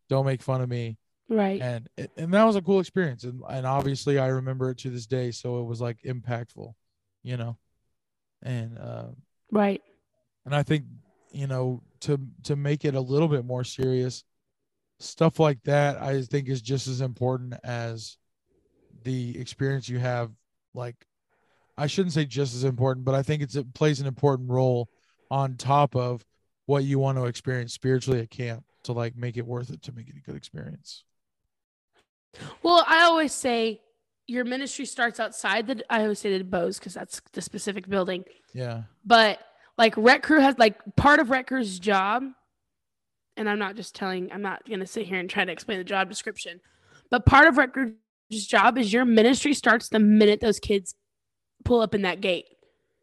don't 0.08 0.26
make 0.26 0.42
fun 0.42 0.60
of 0.60 0.68
me 0.68 0.98
right. 1.28 1.60
and 1.60 1.88
and 2.16 2.32
that 2.34 2.44
was 2.44 2.56
a 2.56 2.62
cool 2.62 2.80
experience 2.80 3.24
and, 3.24 3.42
and 3.48 3.66
obviously 3.66 4.18
i 4.18 4.26
remember 4.26 4.70
it 4.70 4.78
to 4.78 4.90
this 4.90 5.06
day 5.06 5.30
so 5.30 5.60
it 5.60 5.64
was 5.64 5.80
like 5.80 5.98
impactful 6.02 6.72
you 7.22 7.36
know 7.36 7.56
and 8.42 8.78
uh 8.78 9.06
right. 9.50 9.82
and 10.44 10.54
I 10.54 10.62
think, 10.62 10.84
you 11.30 11.46
know, 11.46 11.82
to 12.00 12.18
to 12.44 12.56
make 12.56 12.84
it 12.84 12.94
a 12.94 13.00
little 13.00 13.28
bit 13.28 13.44
more 13.44 13.64
serious, 13.64 14.24
stuff 14.98 15.38
like 15.38 15.62
that 15.64 16.00
I 16.02 16.22
think 16.22 16.48
is 16.48 16.60
just 16.60 16.88
as 16.88 17.00
important 17.00 17.54
as 17.62 18.16
the 19.04 19.38
experience 19.38 19.88
you 19.88 19.98
have 19.98 20.30
like 20.74 21.06
I 21.78 21.86
shouldn't 21.86 22.12
say 22.12 22.24
just 22.24 22.54
as 22.54 22.64
important, 22.64 23.04
but 23.04 23.14
I 23.14 23.22
think 23.22 23.42
it's 23.42 23.56
it 23.56 23.72
plays 23.74 24.00
an 24.00 24.06
important 24.06 24.50
role 24.50 24.88
on 25.32 25.56
top 25.56 25.96
of 25.96 26.22
what 26.66 26.84
you 26.84 26.98
want 26.98 27.16
to 27.16 27.24
experience 27.24 27.72
spiritually 27.72 28.20
at 28.20 28.30
camp 28.30 28.64
to 28.84 28.92
like 28.92 29.16
make 29.16 29.38
it 29.38 29.46
worth 29.46 29.70
it 29.70 29.82
to 29.82 29.92
make 29.92 30.08
it 30.08 30.14
a 30.16 30.20
good 30.20 30.36
experience. 30.36 31.04
Well, 32.62 32.84
I 32.86 33.04
always 33.04 33.32
say 33.32 33.80
your 34.26 34.44
ministry 34.44 34.84
starts 34.84 35.18
outside 35.18 35.66
the. 35.66 35.82
I 35.88 36.02
always 36.02 36.18
say 36.18 36.36
the 36.36 36.44
Bose 36.44 36.78
because 36.78 36.92
that's 36.92 37.22
the 37.32 37.40
specific 37.40 37.88
building. 37.88 38.24
Yeah. 38.52 38.82
But 39.06 39.38
like 39.78 39.94
rec 39.96 40.22
crew 40.22 40.40
has 40.40 40.58
like 40.58 40.76
part 40.96 41.18
of 41.18 41.30
rec 41.30 41.46
crew's 41.46 41.78
job, 41.78 42.24
and 43.38 43.48
I'm 43.48 43.58
not 43.58 43.74
just 43.74 43.94
telling. 43.94 44.30
I'm 44.32 44.42
not 44.42 44.68
gonna 44.68 44.86
sit 44.86 45.06
here 45.06 45.18
and 45.18 45.30
try 45.30 45.46
to 45.46 45.52
explain 45.52 45.78
the 45.78 45.84
job 45.84 46.10
description, 46.10 46.60
but 47.10 47.24
part 47.24 47.46
of 47.46 47.56
rec 47.56 47.72
crew's 47.72 47.96
job 48.30 48.76
is 48.76 48.92
your 48.92 49.06
ministry 49.06 49.54
starts 49.54 49.88
the 49.88 49.98
minute 49.98 50.40
those 50.40 50.60
kids 50.60 50.94
pull 51.64 51.80
up 51.80 51.94
in 51.94 52.02
that 52.02 52.20
gate. 52.20 52.46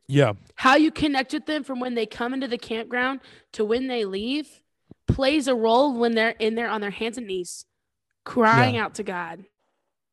Yeah. 0.09 0.33
How 0.55 0.75
you 0.75 0.89
connect 0.89 1.33
with 1.33 1.45
them 1.45 1.63
from 1.63 1.79
when 1.79 1.93
they 1.93 2.07
come 2.07 2.33
into 2.33 2.47
the 2.47 2.57
campground 2.57 3.19
to 3.53 3.63
when 3.63 3.85
they 3.87 4.05
leave 4.05 4.49
plays 5.07 5.47
a 5.47 5.53
role 5.53 5.93
when 5.97 6.15
they're 6.15 6.31
in 6.31 6.55
there 6.55 6.67
on 6.67 6.81
their 6.81 6.89
hands 6.89 7.19
and 7.19 7.27
knees, 7.27 7.65
crying 8.25 8.75
out 8.75 8.95
to 8.95 9.03
God, 9.03 9.45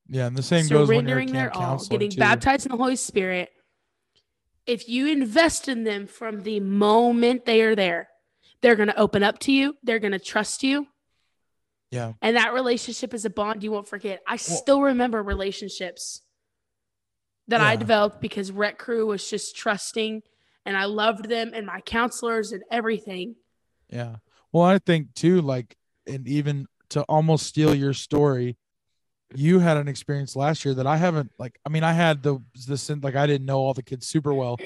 Yeah, 0.09 0.27
and 0.27 0.37
the 0.37 0.43
same 0.43 0.69
goes 0.69 0.89
when 0.89 1.09
you're 1.09 1.25
their 1.27 1.55
all, 1.57 1.79
getting 1.79 2.11
too. 2.11 2.19
baptized 2.19 2.67
in 2.67 2.73
the 2.73 2.79
Holy 2.79 2.97
Spirit. 2.97 3.51
If 4.67 4.87
you 4.87 5.07
invest 5.07 5.67
in 5.67 5.85
them 5.85 6.07
from 6.07 6.43
the 6.43 6.61
moment 6.61 7.47
they 7.47 7.63
are 7.63 7.75
there, 7.75 8.09
they're 8.61 8.77
going 8.77 8.89
to 8.89 8.99
open 8.99 9.23
up 9.23 9.39
to 9.41 9.53
you. 9.53 9.77
They're 9.83 9.99
going 9.99 10.13
to 10.13 10.19
trust 10.19 10.63
you. 10.63 10.89
Yeah. 11.91 12.15
And 12.21 12.37
that 12.37 12.53
relationship 12.53 13.15
is 13.15 13.25
a 13.25 13.31
bond 13.31 13.63
you 13.63 13.73
won't 13.73 13.89
forget. 13.89 14.21
I 14.27 14.37
still 14.37 14.83
remember 14.83 15.23
relationships 15.23 16.21
that 17.49 17.61
I 17.61 17.77
developed 17.77 18.21
because 18.21 18.51
Rec 18.51 18.79
Crew 18.79 19.07
was 19.07 19.29
just 19.29 19.57
trusting 19.57 20.23
and 20.65 20.77
I 20.77 20.87
loved 20.87 21.29
them 21.29 21.53
and 21.55 21.67
my 21.67 21.81
counselors 21.81 22.53
and 22.53 22.63
everything. 22.71 23.37
Yeah. 23.89 24.17
Well, 24.53 24.65
I 24.65 24.79
think 24.79 25.15
too, 25.15 25.41
like, 25.41 25.77
and 26.07 26.27
even 26.27 26.67
to 26.91 27.03
almost 27.03 27.47
steal 27.47 27.75
your 27.75 27.93
story, 27.93 28.57
you 29.35 29.59
had 29.59 29.77
an 29.77 29.89
experience 29.89 30.37
last 30.37 30.65
year 30.65 30.75
that 30.75 30.87
I 30.87 30.97
haven't 30.97 31.33
like. 31.39 31.59
I 31.65 31.69
mean, 31.69 31.85
I 31.85 31.93
had 31.93 32.23
the 32.23 32.39
the 32.67 33.01
like 33.03 33.17
I 33.17 33.27
didn't 33.27 33.47
know 33.47 33.59
all 33.59 33.75
the 33.75 33.83
kids 33.83 34.07
super 34.07 34.33
well, 34.33 34.57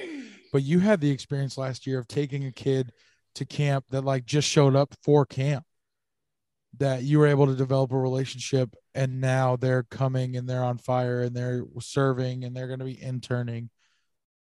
but 0.53 0.63
you 0.63 0.79
had 0.81 1.01
the 1.01 1.11
experience 1.11 1.57
last 1.57 1.87
year 1.87 1.99
of 1.99 2.09
taking 2.09 2.45
a 2.47 2.53
kid 2.53 2.93
to 3.37 3.45
camp 3.45 3.87
that 3.91 4.05
like 4.05 4.27
just 4.27 4.49
showed 4.49 4.77
up 4.77 4.95
for 5.03 5.25
camp. 5.25 5.65
That 6.79 7.03
you 7.03 7.19
were 7.19 7.27
able 7.27 7.47
to 7.47 7.57
develop 7.57 7.93
a 7.93 7.99
relationship, 7.99 8.75
and 8.95 9.21
now 9.21 9.57
they're 9.57 9.83
coming 9.83 10.37
and 10.37 10.49
they're 10.49 10.65
on 10.65 10.79
fire 10.79 11.23
and 11.23 11.37
they're 11.37 11.65
serving 11.81 12.45
and 12.45 12.57
they're 12.57 12.69
going 12.69 12.79
to 12.79 12.85
be 12.85 13.03
interning, 13.03 13.71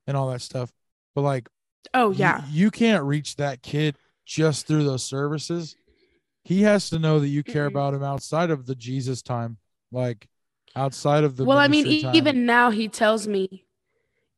and 0.08 0.17
all 0.17 0.29
that 0.32 0.41
stuff. 0.41 0.72
But 1.13 1.22
like 1.22 1.48
Oh, 1.94 2.12
yeah. 2.12 2.44
You, 2.50 2.72
can't 2.72 3.03
reach 3.03 3.36
that 3.38 3.62
kid 3.62 3.98
just 4.25 4.67
through 4.67 4.84
those 4.84 5.03
services. 5.03 5.75
He 6.44 6.62
has 6.63 6.89
to 6.89 7.00
know 7.00 7.20
that 7.20 7.27
you 7.27 7.44
care 7.44 7.65
about 7.65 7.94
him 7.94 8.03
outside 8.03 8.51
of 8.51 8.65
the 8.65 8.75
Jesus 8.75 9.22
time, 9.22 9.58
like 9.91 10.27
outside 10.75 11.24
of 11.24 11.38
the. 11.38 11.46
well, 11.46 11.58
I 11.58 11.67
mean, 11.67 12.03
time. 12.03 12.15
even 12.15 12.46
now 12.46 12.70
he 12.70 12.88
tells 12.88 13.27
me, 13.27 13.65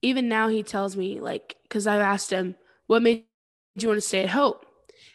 even 0.01 0.29
now 0.29 0.47
he 0.47 0.63
tells 0.63 0.95
me, 0.95 1.19
like, 1.19 1.57
because 1.63 1.85
I've 1.85 2.01
asked 2.01 2.31
him, 2.31 2.55
what 2.87 3.01
made 3.01 3.25
you 3.75 3.89
want 3.89 3.97
to 3.97 4.07
stay 4.07 4.23
at 4.23 4.29
Hope? 4.29 4.65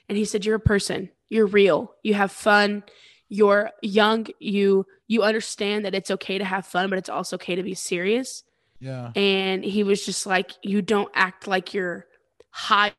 And 0.08 0.18
he 0.18 0.24
said, 0.26 0.44
you're 0.44 0.56
a 0.56 0.60
person, 0.60 1.08
you're 1.32 1.46
real, 1.46 1.94
you 2.02 2.12
have 2.14 2.30
fun, 2.30 2.82
you're 3.28 3.70
young, 3.80 4.26
you 4.38 4.84
you 5.08 5.22
understand 5.22 5.84
that 5.84 5.94
it's 5.94 6.10
okay 6.10 6.36
to 6.38 6.44
have 6.44 6.66
fun, 6.66 6.90
but 6.90 6.98
it's 6.98 7.08
also 7.08 7.36
okay 7.36 7.54
to 7.54 7.62
be 7.62 7.74
serious. 7.74 8.44
yeah, 8.80 9.10
And 9.14 9.64
he 9.64 9.82
was 9.84 10.04
just 10.04 10.26
like, 10.26 10.50
you 10.62 10.80
don't 10.82 11.10
act 11.14 11.46
like 11.46 11.74
you're 11.74 12.06
higher 12.50 12.94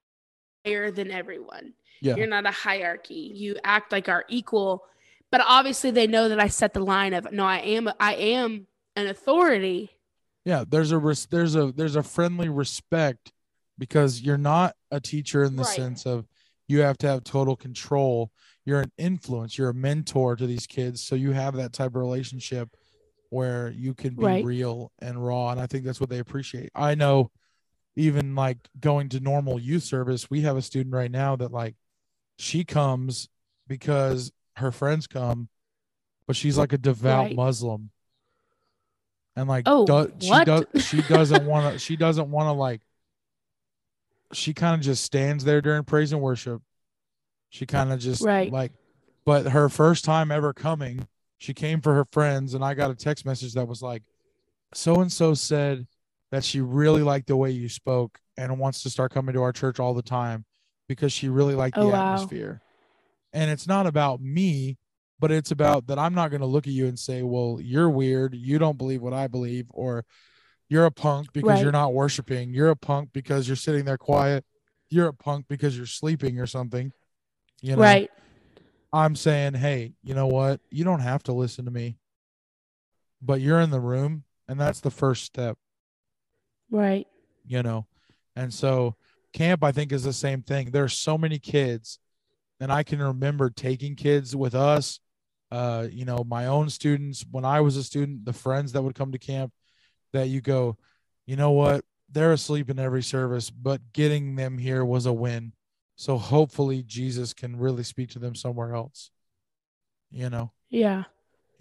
than 0.91 1.11
everyone. 1.11 1.73
yeah, 2.01 2.15
You're 2.15 2.27
not 2.27 2.45
a 2.45 2.51
hierarchy. 2.51 3.31
You 3.35 3.57
act 3.63 3.91
like 3.91 4.09
our 4.09 4.25
equal. 4.29 4.83
But 5.31 5.41
obviously 5.45 5.91
they 5.91 6.07
know 6.07 6.29
that 6.29 6.39
I 6.39 6.47
set 6.47 6.73
the 6.73 6.79
line 6.83 7.13
of 7.13 7.31
no, 7.31 7.45
I 7.45 7.57
am 7.59 7.89
I 7.99 8.13
am 8.15 8.67
an 8.95 9.07
authority. 9.07 9.89
yeah. 10.45 10.63
There's 10.67 10.91
a 10.91 10.97
res- 10.97 11.25
there's 11.25 11.55
a 11.55 11.71
there's 11.71 11.95
a 11.95 12.03
friendly 12.03 12.49
respect 12.49 13.31
because 13.79 14.21
you're 14.21 14.37
not 14.37 14.75
a 14.91 14.99
teacher 14.99 15.43
in 15.43 15.55
the 15.55 15.63
Right. 15.63 15.75
sense 15.75 16.05
of 16.05 16.27
you 16.73 16.81
have 16.81 16.97
to 16.97 17.07
have 17.07 17.23
total 17.23 17.55
control. 17.55 18.31
You're 18.65 18.81
an 18.81 18.91
influence. 18.97 19.57
You're 19.57 19.69
a 19.69 19.73
mentor 19.73 20.35
to 20.35 20.47
these 20.47 20.65
kids, 20.65 21.01
so 21.03 21.13
you 21.15 21.31
have 21.31 21.53
that 21.55 21.71
type 21.73 21.91
of 21.91 21.95
relationship 21.95 22.69
where 23.29 23.69
you 23.71 23.93
can 23.93 24.15
be 24.15 24.23
Right. 24.23 24.45
real 24.45 24.91
and 24.99 25.23
raw 25.25 25.49
and 25.49 25.59
i 25.59 25.65
think 25.65 25.83
that's 25.85 25.99
what 25.99 26.11
they 26.11 26.19
appreciate 26.19 26.69
i 26.75 26.93
know 26.93 27.31
even 27.95 28.35
like 28.35 28.59
going 28.79 29.09
to 29.09 29.19
normal 29.19 29.59
youth 29.59 29.81
service 29.81 30.29
we 30.29 30.41
have 30.41 30.55
a 30.55 30.61
student 30.61 30.93
right 30.93 31.09
now 31.09 31.35
that 31.37 31.51
like 31.51 31.73
she 32.37 32.63
comes 32.63 33.27
because 33.67 34.31
her 34.57 34.71
friends 34.71 35.07
come 35.07 35.49
but 36.27 36.35
she's 36.35 36.59
like 36.59 36.73
a 36.73 36.77
devout 36.77 37.25
Right. 37.25 37.35
muslim 37.35 37.89
and 39.35 39.49
like 39.49 39.63
Oh, 39.65 39.87
do- 39.87 40.13
she 40.19 40.43
does 40.45 40.65
she 40.85 41.01
doesn't 41.01 41.43
want 41.51 41.73
to 41.73 41.79
she 41.79 41.95
doesn't 41.95 42.29
want 42.29 42.45
to 42.49 42.51
like 42.53 42.81
she 44.33 44.53
kind 44.53 44.75
of 44.75 44.81
just 44.81 45.03
stands 45.03 45.43
there 45.43 45.61
during 45.61 45.83
praise 45.83 46.11
and 46.11 46.21
worship 46.21 46.61
she 47.49 47.65
kind 47.65 47.91
of 47.93 47.99
just 47.99 48.21
Right. 48.23 48.51
like 48.51 48.71
but 49.25 49.47
her 49.47 49.69
first 49.69 50.03
time 50.05 50.31
ever 50.31 50.53
coming 50.53 51.07
she 51.37 51.53
came 51.53 51.81
for 51.81 51.93
her 51.93 52.05
friends 52.11 52.53
and 52.53 52.63
i 52.63 52.73
got 52.73 52.91
a 52.91 52.95
text 52.95 53.25
message 53.25 53.53
that 53.53 53.67
was 53.67 53.81
like 53.81 54.03
so 54.73 55.01
and 55.01 55.11
so 55.11 55.33
said 55.33 55.87
that 56.31 56.43
she 56.43 56.61
really 56.61 57.03
liked 57.03 57.27
the 57.27 57.35
way 57.37 57.51
you 57.51 57.69
spoke 57.69 58.17
and 58.37 58.57
wants 58.59 58.81
to 58.83 58.89
start 58.89 59.11
coming 59.13 59.33
to 59.33 59.41
our 59.43 59.51
church 59.53 59.79
all 59.79 59.93
the 59.93 60.01
time 60.01 60.45
because 60.87 61.13
she 61.13 61.29
really 61.29 61.53
liked 61.55 61.77
oh, 61.77 61.81
the 61.81 61.87
Oh, 61.89 61.91
wow. 61.91 62.13
atmosphere 62.13 62.61
and 63.33 63.51
it's 63.51 63.67
not 63.67 63.85
about 63.85 64.19
me 64.21 64.77
but 65.19 65.31
it's 65.31 65.51
about 65.51 65.87
that 65.87 65.99
i'm 65.99 66.13
not 66.15 66.29
going 66.31 66.41
to 66.41 66.47
look 66.47 66.65
at 66.67 66.73
you 66.73 66.87
and 66.87 66.97
say 66.97 67.21
well 67.21 67.59
you're 67.61 67.89
weird 67.89 68.33
you 68.33 68.57
don't 68.57 68.77
believe 68.77 69.01
what 69.01 69.13
i 69.13 69.27
believe 69.27 69.67
or 69.69 70.05
you're 70.69 70.85
a 70.85 70.91
punk 70.91 71.31
because 71.33 71.49
Right. 71.49 71.61
you're 71.61 71.71
not 71.71 71.93
worshiping 71.93 72.53
you're 72.53 72.69
a 72.69 72.75
punk 72.75 73.09
because 73.13 73.47
you're 73.47 73.55
sitting 73.55 73.85
there 73.85 73.97
quiet 73.97 74.45
you're 74.89 75.07
a 75.07 75.13
punk 75.13 75.45
because 75.47 75.75
you're 75.77 75.85
sleeping 75.85 76.39
or 76.39 76.47
something 76.47 76.91
you 77.61 77.75
know 77.75 77.81
right. 77.81 78.09
I'm 78.93 79.15
saying, 79.15 79.55
hey, 79.55 79.93
you 80.03 80.13
know 80.13 80.27
what? 80.27 80.61
You 80.69 80.83
don't 80.83 80.99
have 80.99 81.23
to 81.23 81.33
listen 81.33 81.65
to 81.65 81.71
me, 81.71 81.97
but 83.23 83.41
you're 83.41 83.59
in 83.59 83.71
the 83.71 83.79
room, 83.79 84.23
and 84.47 84.59
that's 84.61 84.81
the 84.81 84.91
first 84.91 85.23
step, 85.25 85.57
Right. 86.69 87.07
you 87.43 87.63
know. 87.63 87.87
And 88.35 88.53
so, 88.53 88.95
camp, 89.33 89.63
I 89.63 89.71
think, 89.71 89.91
is 89.91 90.03
the 90.03 90.13
same 90.13 90.43
thing. 90.43 90.69
There's 90.69 90.93
so 90.93 91.17
many 91.17 91.39
kids, 91.39 91.97
and 92.59 92.71
I 92.71 92.83
can 92.83 93.01
remember 93.01 93.49
taking 93.49 93.95
kids 93.95 94.35
with 94.35 94.53
us, 94.53 94.99
uh, 95.51 95.87
you 95.91 96.05
know, 96.05 96.23
my 96.23 96.45
own 96.45 96.69
students 96.69 97.25
when 97.31 97.45
I 97.45 97.61
was 97.61 97.77
a 97.77 97.83
student, 97.83 98.25
the 98.25 98.33
friends 98.33 98.73
that 98.73 98.83
would 98.83 98.93
come 98.93 99.11
to 99.11 99.17
camp, 99.17 99.51
that 100.13 100.29
you 100.29 100.41
go, 100.41 100.77
you 101.25 101.35
know 101.35 101.51
what? 101.51 101.83
They're 102.09 102.33
asleep 102.33 102.69
in 102.69 102.79
every 102.79 103.03
service, 103.03 103.49
but 103.49 103.81
getting 103.93 104.35
them 104.35 104.57
here 104.57 104.85
was 104.85 105.05
a 105.05 105.13
win. 105.13 105.53
So 105.95 106.17
hopefully 106.17 106.83
Jesus 106.83 107.33
can 107.33 107.55
really 107.57 107.83
speak 107.83 108.09
to 108.11 108.19
them 108.19 108.35
somewhere 108.35 108.73
else. 108.73 109.11
You 110.11 110.29
know, 110.29 110.51
Yeah. 110.69 111.05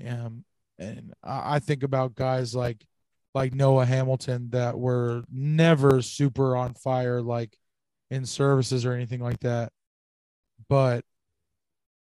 um, 0.06 0.44
and 0.78 1.14
I 1.23 1.56
I 1.56 1.59
think 1.59 1.82
about 1.82 2.14
guys 2.14 2.54
like 2.54 2.87
like 3.35 3.54
Noah 3.54 3.87
Hamilton 3.87 4.50
that 4.50 4.78
were 4.78 5.25
never 5.30 6.02
super 6.02 6.54
on 6.54 6.75
fire 6.75 7.23
like 7.23 7.56
in 8.11 8.26
services 8.26 8.85
or 8.85 8.92
anything 8.92 9.21
like 9.21 9.40
that. 9.40 9.73
But 10.68 11.06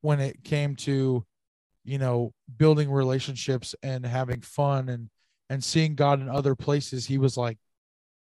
when 0.02 0.20
it 0.20 0.44
came 0.44 0.76
to, 0.76 1.26
you 1.86 1.98
know, 1.98 2.34
building 2.58 2.92
relationships 2.92 3.76
and 3.82 4.06
having 4.06 4.42
fun 4.42 4.90
and 4.90 5.10
and 5.50 5.64
seeing 5.64 5.96
God 5.96 6.22
in 6.22 6.30
other 6.30 6.56
places, 6.56 7.06
he 7.06 7.18
was 7.18 7.38
like 7.38 7.58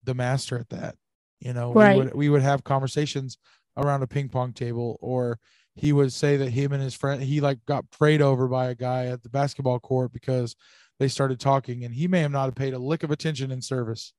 the 0.04 0.14
master 0.14 0.58
at 0.58 0.68
that. 0.70 0.96
You 1.40 1.52
know, 1.52 1.70
Right. 1.70 1.96
we 1.96 2.04
would 2.04 2.14
we 2.14 2.28
would 2.28 2.42
have 2.42 2.64
conversations 2.64 3.38
around 3.76 4.02
a 4.02 4.06
ping 4.06 4.28
pong 4.28 4.52
table 4.52 4.98
or 5.00 5.38
he 5.74 5.92
would 5.92 6.12
say 6.12 6.36
that 6.36 6.50
him 6.50 6.72
and 6.72 6.82
his 6.82 6.94
friend 6.94 7.22
he 7.22 7.40
like 7.40 7.64
got 7.64 7.90
prayed 7.90 8.20
over 8.20 8.46
by 8.46 8.66
a 8.68 8.74
guy 8.74 9.06
at 9.06 9.22
the 9.22 9.30
basketball 9.30 9.80
court 9.80 10.12
because 10.12 10.54
they 10.98 11.08
started 11.08 11.40
talking 11.40 11.82
and 11.84 11.94
he 11.94 12.06
may 12.06 12.20
have 12.20 12.30
not 12.30 12.44
have 12.44 12.54
paid 12.54 12.74
a 12.74 12.78
lick 12.78 13.02
of 13.02 13.10
attention 13.10 13.50
in 13.50 13.62
service 13.62 14.12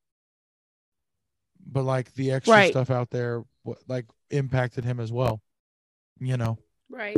but 1.67 1.83
like 1.83 2.11
the 2.15 2.31
extra 2.31 2.55
Right. 2.55 2.71
stuff 2.71 2.89
out 2.89 3.11
there 3.11 3.43
like 3.87 4.05
impacted 4.31 4.83
him 4.83 4.99
as 4.99 5.11
well 5.11 5.39
you 6.19 6.35
know 6.35 6.57
Right. 6.89 7.17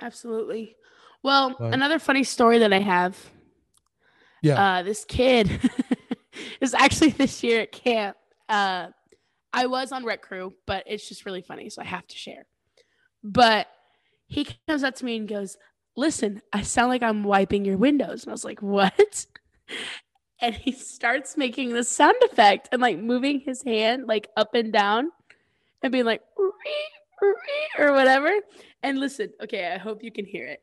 Absolutely. 0.00 0.76
Well, 1.22 1.56
But- 1.58 1.74
another 1.74 1.98
funny 1.98 2.24
story 2.24 2.58
that 2.58 2.72
I 2.72 2.78
have. 2.80 3.16
Yeah. 4.42 4.78
Uh, 4.78 4.82
this 4.82 5.04
kid 5.04 5.60
is 6.60 6.72
actually 6.74 7.10
this 7.10 7.42
year 7.42 7.60
at 7.62 7.72
camp. 7.72 8.16
Uh, 8.48 8.88
I 9.52 9.66
was 9.66 9.92
on 9.92 10.04
rec 10.04 10.22
crew, 10.22 10.54
but 10.66 10.84
it's 10.86 11.06
just 11.08 11.26
really 11.26 11.42
funny, 11.42 11.68
so 11.70 11.82
I 11.82 11.84
have 11.84 12.06
to 12.06 12.16
share. 12.16 12.46
But 13.22 13.68
he 14.28 14.46
comes 14.66 14.82
up 14.82 14.94
to 14.96 15.04
me 15.04 15.16
and 15.16 15.28
goes, 15.28 15.56
"Listen, 15.96 16.40
I 16.52 16.62
sound 16.62 16.88
like 16.88 17.02
I'm 17.02 17.22
wiping 17.24 17.64
your 17.64 17.76
windows," 17.76 18.22
and 18.22 18.30
I 18.30 18.32
was 18.32 18.44
like, 18.44 18.62
"What?" 18.62 19.26
and 20.40 20.54
he 20.54 20.72
starts 20.72 21.36
making 21.36 21.74
the 21.74 21.84
sound 21.84 22.16
effect 22.22 22.68
and 22.72 22.80
like 22.80 22.98
moving 22.98 23.40
his 23.40 23.62
hand 23.62 24.06
like 24.06 24.28
up 24.36 24.54
and 24.54 24.72
down 24.72 25.10
and 25.82 25.92
being 25.92 26.06
like 26.06 26.22
or 27.78 27.92
whatever. 27.92 28.32
And 28.82 28.98
listen, 28.98 29.30
okay, 29.42 29.72
I 29.74 29.78
hope 29.78 30.02
you 30.02 30.10
can 30.12 30.24
hear 30.24 30.46
it. 30.46 30.62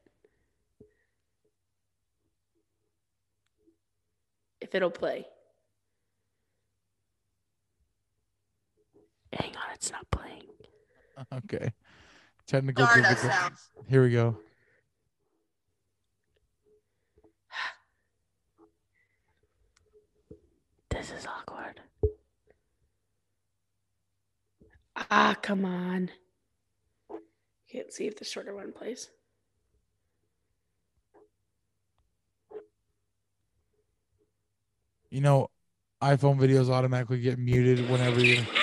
If 4.68 4.76
it'll 4.76 4.92
play. 4.92 5.26
Hang 9.32 9.56
on, 9.56 9.74
it's 9.74 9.92
not 9.92 10.06
playing. 10.12 10.44
Okay. 11.34 11.72
Technical 12.46 12.86
difficulties. 12.86 13.72
Here 13.88 14.04
we 14.04 14.12
go. 14.12 14.38
This 20.90 21.12
is 21.12 21.26
awkward. 21.26 21.80
Ah, 25.10 25.36
come 25.42 25.64
on. 25.64 26.10
Can't 27.72 27.92
see 27.92 28.06
if 28.06 28.18
the 28.18 28.26
shorter 28.26 28.54
one 28.54 28.74
plays. 28.74 29.10
You 35.10 35.22
know, 35.22 35.48
iPhone 36.02 36.38
videos 36.38 36.70
automatically 36.70 37.20
get 37.20 37.40
muted 37.40 37.90
whenever 37.90 38.20
you. 38.24 38.44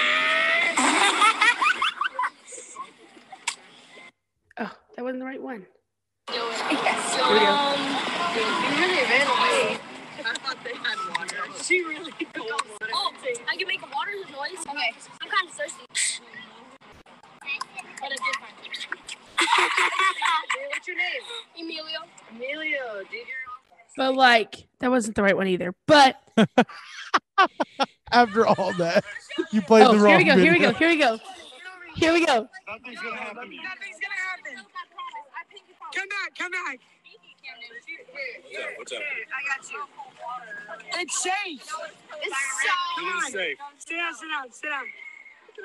Oh, 4.56 4.70
that 4.94 5.02
wasn't 5.02 5.18
the 5.18 5.24
right 5.26 5.42
one. 5.42 5.66
Yes. 6.30 7.16
Here 7.16 7.32
we 7.32 7.40
go. 7.40 7.46
Um, 7.50 7.80
you 8.36 8.80
really 8.80 9.02
ran 9.02 9.26
away. 9.26 9.78
I 10.24 10.32
thought 10.38 10.56
they 10.62 10.74
had 10.74 10.96
water. 11.18 11.36
She 11.64 11.82
really 11.82 12.12
got 12.32 12.46
water. 12.46 12.92
Oh, 12.94 13.12
I 13.48 13.56
can 13.56 13.66
make 13.66 13.82
a 13.82 13.86
water 13.86 14.12
noise. 14.30 14.64
Okay. 14.64 14.92
I'm 15.20 15.28
kind 15.28 15.48
of 15.48 15.54
thirsty. 15.54 15.84
But 18.00 18.12
a 18.12 18.16
different. 18.16 18.54
What's 20.70 20.86
your 20.86 20.96
name? 20.96 21.22
Emilio. 21.58 21.98
Emilio, 22.30 22.98
dude. 23.10 23.12
You're 23.12 23.26
But 23.96 24.14
like, 24.14 24.66
that 24.80 24.90
wasn't 24.90 25.16
the 25.16 25.22
right 25.22 25.36
one 25.36 25.46
either. 25.48 25.74
But 25.86 26.20
After 28.10 28.46
all 28.46 28.72
that, 28.74 29.04
you 29.52 29.60
played 29.62 29.86
oh, 29.86 29.92
the 29.92 29.98
wrong 29.98 30.24
here 30.24 30.24
we 30.24 30.24
go. 30.24 30.32
Here 30.36 30.52
we 30.52 30.58
go. 30.58 30.72
Here 30.72 30.88
we 30.88 30.96
go. 30.98 31.18
Here 31.96 32.12
we 32.12 32.26
go. 32.26 32.48
Nothing's 32.66 33.00
gonna 33.00 33.16
happen. 33.16 33.36
Nothing's 33.36 34.00
gonna 34.00 34.14
happen. 34.28 34.56
Come 35.94 36.08
back, 36.08 36.34
come 36.36 36.50
back. 36.50 36.80
What's 38.76 38.92
up? 38.92 38.98
I 38.98 39.02
got 39.56 39.70
you. 39.70 39.84
It's 41.00 41.22
safe. 41.22 41.62
It's 42.22 42.36
so. 42.62 42.72
Come 42.96 43.08
on. 43.08 43.30
safe. 43.30 43.58
Sit 43.78 43.96
down, 43.96 44.14
sit 44.14 44.28
down, 44.28 44.52
sit 44.52 44.70
down. 44.70 44.84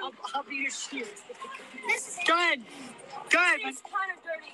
I'll, 0.04 0.14
I'll 0.36 0.44
be 0.44 0.56
your 0.56 0.72
shoe. 0.72 1.06
This 1.88 2.08
is 2.08 2.20
Go 2.28 2.34
ahead. 2.34 2.62
Go 3.30 3.40
ahead. 3.40 3.60
It's 3.64 3.82
kind 3.82 4.12
of 4.12 4.18
dirty. 4.24 4.54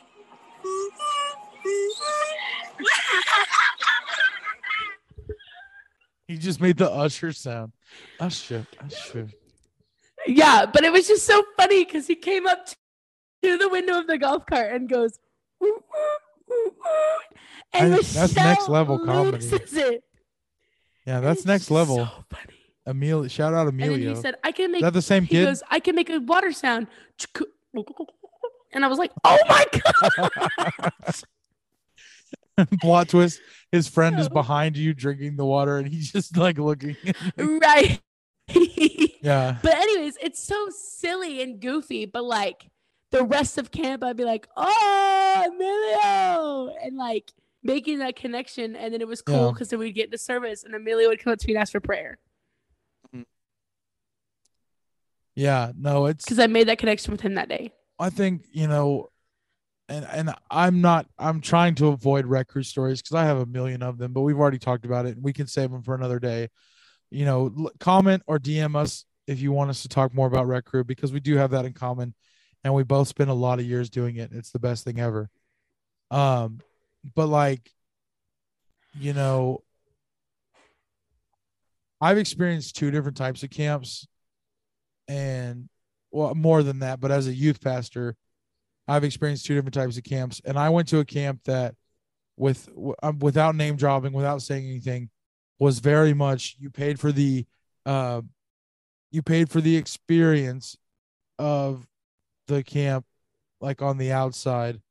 He 6.27 6.38
just 6.38 6.60
made 6.60 6.77
the 6.77 6.89
usher 6.91 7.32
sound. 7.32 7.74
Usher, 8.20 8.65
usher. 8.84 9.29
Yeah, 10.27 10.66
but 10.66 10.83
it 10.83 10.92
was 10.92 11.07
just 11.07 11.25
so 11.25 11.44
funny 11.57 11.85
because 11.85 12.07
he 12.07 12.16
came 12.16 12.48
up 12.48 12.66
to 13.44 13.57
the 13.57 13.70
window 13.70 14.00
of 14.00 14.07
the 14.07 14.18
golf 14.18 14.46
cart 14.48 14.74
and 14.74 14.90
goes, 14.90 15.20
"Woo, 15.59 15.70
woo, 15.72 15.81
woo, 16.50 16.55
woo," 16.66 16.72
and 17.74 17.94
I- 17.94 17.98
that's 17.98 18.35
next 18.35 18.68
level 18.70 18.98
comedy. 18.98 19.46
it. 19.46 20.03
Yeah, 21.05 21.20
that's 21.20 21.42
it's 21.42 21.46
next 21.46 21.70
level. 21.70 21.98
So 21.98 22.09
funny. 22.31 22.53
Emilio, 22.88 23.27
shout 23.27 23.53
out 23.53 23.68
And 23.68 23.79
then 23.79 24.00
he 24.00 24.16
said, 24.16 24.35
"I 24.44 24.51
can 24.51 24.66
Is 24.66 24.72
make." 24.74 24.81
that 24.81 24.94
the 24.94 25.01
same 25.01 25.24
he 25.24 25.29
kid? 25.29 25.46
goes, 25.46 25.61
"I 25.70 25.79
can 25.79 25.96
make 25.96 26.09
a 26.09 26.20
water 26.20 26.51
sound," 26.51 26.88
and 28.74 28.83
I 28.83 28.88
was 28.88 28.98
like, 28.98 29.11
"Oh 29.24 29.38
my 29.48 29.66
god!" 32.57 32.70
Plot 32.81 33.09
twist: 33.09 33.40
His 33.75 33.88
friend 33.90 34.18
is 34.20 34.29
behind 34.29 34.77
you 34.77 34.94
drinking 34.94 35.35
the 35.35 35.46
water, 35.46 35.77
and 35.77 35.85
he's 35.88 36.11
just 36.11 36.38
like 36.38 36.57
looking. 36.57 36.96
right. 37.38 38.01
yeah, 39.22 39.57
But 39.61 39.74
anyways, 39.75 40.18
it's 40.22 40.42
so 40.42 40.70
silly 40.70 41.42
and 41.42 41.59
goofy, 41.59 42.05
but 42.05 42.24
like 42.24 42.70
the 43.11 43.24
rest 43.24 43.57
of 43.57 43.72
camp, 43.72 44.03
I'd 44.03 44.16
be 44.16 44.24
like, 44.24 44.48
"Oh, 44.55 45.44
Emilio," 45.48 46.75
and 46.83 46.96
like 46.96 47.31
making 47.64 48.00
that 48.00 48.16
connection, 48.16 48.75
and 48.75 48.94
then 48.94 49.01
it 49.01 49.07
was 49.07 49.22
cool 49.22 49.48
Yeah. 49.48 49.51
because 49.51 49.70
then 49.70 49.79
we'd 49.79 49.94
get 49.94 50.05
into 50.05 50.18
service, 50.20 50.64
and 50.64 50.74
Emilio 50.75 51.09
would 51.09 51.20
come 51.20 51.33
up 51.33 51.40
to 51.40 51.48
me 51.48 51.53
and 51.53 51.61
ask 51.61 51.72
for 51.72 51.79
prayer 51.79 52.18
yeah. 55.35 55.72
No, 55.77 56.05
it's. 56.05 56.24
because 56.24 56.40
I 56.40 56.48
made 56.48 56.68
that 56.70 56.77
connection 56.77 57.11
with 57.11 57.22
him 57.22 57.35
that 57.35 57.50
day. 57.50 57.74
I 58.00 58.09
think 58.09 58.46
you 58.51 58.68
know, 58.68 59.09
and 59.88 60.06
and 60.06 60.34
I'm 60.50 60.82
not. 60.82 61.08
I'm 61.20 61.42
trying 61.42 61.76
to 61.76 61.88
avoid 61.88 62.26
rec 62.26 62.48
crew 62.48 62.64
stories 62.64 63.02
because 63.02 63.16
I 63.16 63.26
have 63.26 63.38
a 63.38 63.46
million 63.46 63.84
of 63.84 63.98
them, 63.98 64.14
but 64.14 64.22
we've 64.22 64.40
already 64.40 64.58
talked 64.58 64.86
about 64.86 65.06
it, 65.06 65.16
and 65.16 65.24
we 65.24 65.34
can 65.34 65.48
save 65.48 65.72
them 65.72 65.84
for 65.84 65.94
another 65.96 66.20
day. 66.20 66.50
You 67.12 67.26
know, 67.26 67.54
l- 67.58 67.72
comment 67.80 68.24
or 68.26 68.40
DM 68.40 68.76
us 68.76 69.06
if 69.28 69.40
you 69.40 69.52
want 69.52 69.70
us 69.70 69.84
to 69.84 69.88
talk 69.88 70.14
more 70.14 70.28
about 70.28 70.48
rec 70.48 70.66
crew 70.66 70.84
because 70.84 71.12
we 71.12 71.20
do 71.20 71.38
have 71.38 71.52
that 71.52 71.66
in 71.66 71.74
common, 71.74 72.16
and 72.64 72.74
we 72.74 72.84
both 72.84 73.08
spent 73.08 73.30
a 73.30 73.34
lot 73.34 73.60
of 73.60 73.66
years 73.66 73.90
doing 73.90 74.16
it. 74.16 74.32
It's 74.34 74.52
the 74.52 74.60
best 74.60 74.84
thing 74.84 75.00
ever. 75.00 75.30
Um, 76.10 76.62
but 77.14 77.28
like, 77.28 77.72
you 79.00 79.14
know, 79.14 79.62
I've 82.02 82.18
experienced 82.18 82.76
two 82.76 82.90
different 82.90 83.18
types 83.18 83.44
of 83.44 83.52
camps, 83.52 84.08
and 85.08 85.70
well, 86.10 86.34
more 86.34 86.64
than 86.64 86.80
that, 86.80 87.00
but 87.00 87.12
as 87.12 87.28
a 87.28 87.34
youth 87.34 87.62
pastor, 87.62 88.16
I've 88.88 89.04
experienced 89.04 89.46
two 89.46 89.56
different 89.56 89.74
types 89.74 89.98
of 89.98 90.04
camps, 90.04 90.42
and 90.46 90.58
I 90.60 90.70
went 90.70 90.88
to 90.90 91.00
a 91.00 91.06
camp 91.06 91.44
that, 91.46 91.76
with 92.38 92.68
w- 92.68 92.96
um, 93.02 93.20
without 93.20 93.56
name 93.56 93.76
dropping, 93.76 94.14
without 94.14 94.42
saying 94.42 94.66
anything, 94.66 95.10
was 95.60 95.80
very 95.80 96.14
much 96.14 96.56
you 96.60 96.70
paid 96.70 97.00
for 97.00 97.12
the, 97.12 97.46
uh, 97.86 98.22
you 99.12 99.22
paid 99.22 99.50
for 99.50 99.62
the 99.62 99.76
experience 99.78 100.78
of 101.40 101.88
the 102.48 102.64
camp, 102.64 103.06
like 103.62 103.82
on 103.82 103.98
the 103.98 104.12
outside, 104.12 104.82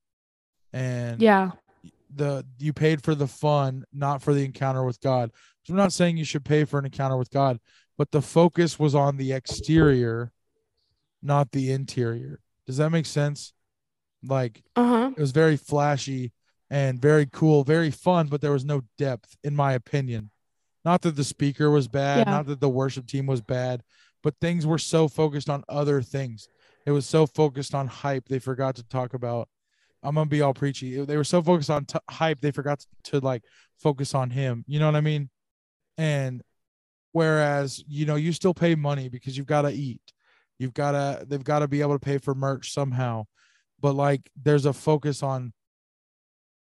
and 0.73 1.21
Yeah, 1.23 1.53
the 2.15 2.45
you 2.59 2.73
paid 2.73 3.03
for 3.03 3.15
the 3.15 3.27
fun, 3.29 3.85
not 3.93 4.23
for 4.23 4.35
the 4.35 4.45
encounter 4.45 4.85
with 4.85 5.01
God. 5.01 5.31
So 5.63 5.73
I'm 5.73 5.77
not 5.77 5.93
saying 5.93 6.17
you 6.17 6.25
should 6.25 6.45
pay 6.45 6.65
for 6.65 6.79
an 6.79 6.85
encounter 6.85 7.17
with 7.17 7.31
God, 7.31 7.61
but 7.97 8.11
the 8.11 8.23
focus 8.23 8.79
was 8.79 8.95
on 8.95 9.17
the 9.17 9.33
exterior, 9.33 10.33
not 11.23 11.53
the 11.53 11.71
interior. 11.71 12.41
Does 12.67 12.79
that 12.79 12.91
make 12.91 13.07
sense? 13.07 13.53
Like 14.27 14.63
uh 14.77 14.87
huh. 14.87 15.11
it 15.17 15.21
was 15.21 15.33
very 15.33 15.57
flashy 15.57 16.33
and 16.71 17.01
very 17.01 17.27
cool, 17.27 17.65
very 17.65 17.91
fun, 17.91 18.27
but 18.29 18.41
there 18.41 18.53
was 18.53 18.65
no 18.65 18.83
depth, 18.99 19.37
in 19.45 19.55
my 19.55 19.73
opinion. 19.75 20.31
Not 20.85 21.03
that 21.03 21.17
the 21.17 21.25
speaker 21.25 21.71
was 21.71 21.89
bad, 21.89 22.27
Yeah. 22.27 22.33
not 22.33 22.47
that 22.47 22.61
the 22.61 22.69
worship 22.69 23.07
team 23.07 23.27
was 23.27 23.41
bad, 23.41 23.83
but 24.23 24.35
things 24.41 24.67
were 24.67 24.79
so 24.79 25.09
focused 25.09 25.49
on 25.49 25.65
other 25.69 26.03
things. 26.03 26.49
It 26.87 26.91
was 26.91 27.07
so 27.07 27.27
focused 27.27 27.75
on 27.75 27.87
hype, 27.87 28.29
they 28.29 28.39
forgot 28.39 28.77
to 28.77 28.83
talk 28.85 29.15
about. 29.15 29.49
I'm 30.03 30.15
gonna 30.15 30.27
be 30.29 30.43
all 30.43 30.53
preachy. 30.53 31.03
They 31.05 31.17
were 31.17 31.25
so 31.25 31.43
focused 31.43 31.71
on 31.71 31.87
t- 31.87 31.99
hype, 32.11 32.41
they 32.41 32.51
forgot 32.51 32.81
to, 32.81 32.87
to 33.13 33.21
like 33.21 33.43
focus 33.79 34.15
on 34.15 34.31
him. 34.31 34.65
You 34.67 34.79
know 34.79 34.87
what 34.87 34.97
I 34.97 35.01
mean? 35.01 35.31
And 35.97 36.43
whereas 37.13 37.83
you 37.87 38.05
know 38.07 38.17
you 38.17 38.33
still 38.33 38.55
pay 38.55 38.75
money 38.75 39.09
because 39.09 39.37
you've 39.37 39.47
got 39.47 39.63
to 39.63 39.71
eat, 39.71 40.01
you've 40.59 40.75
got 40.75 40.93
to 40.93 41.25
they've 41.27 41.45
got 41.45 41.61
to 41.61 41.69
be 41.69 41.81
able 41.81 41.95
to 41.95 41.99
pay 42.05 42.19
for 42.19 42.35
merch 42.35 42.73
somehow 42.73 43.25
but 43.85 43.95
like 43.95 44.31
there's 44.43 44.65
a 44.65 44.73
focus 44.73 45.23
on 45.23 45.53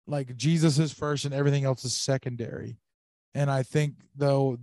like 0.07 0.33
Jesus 0.37 0.79
is 0.79 0.93
first 0.93 1.25
and 1.25 1.33
everything 1.33 1.65
else 1.65 1.83
is 1.83 1.93
secondary. 1.93 2.77
And 3.35 3.51
I 3.51 3.63
think 3.63 3.95
though 4.15 4.57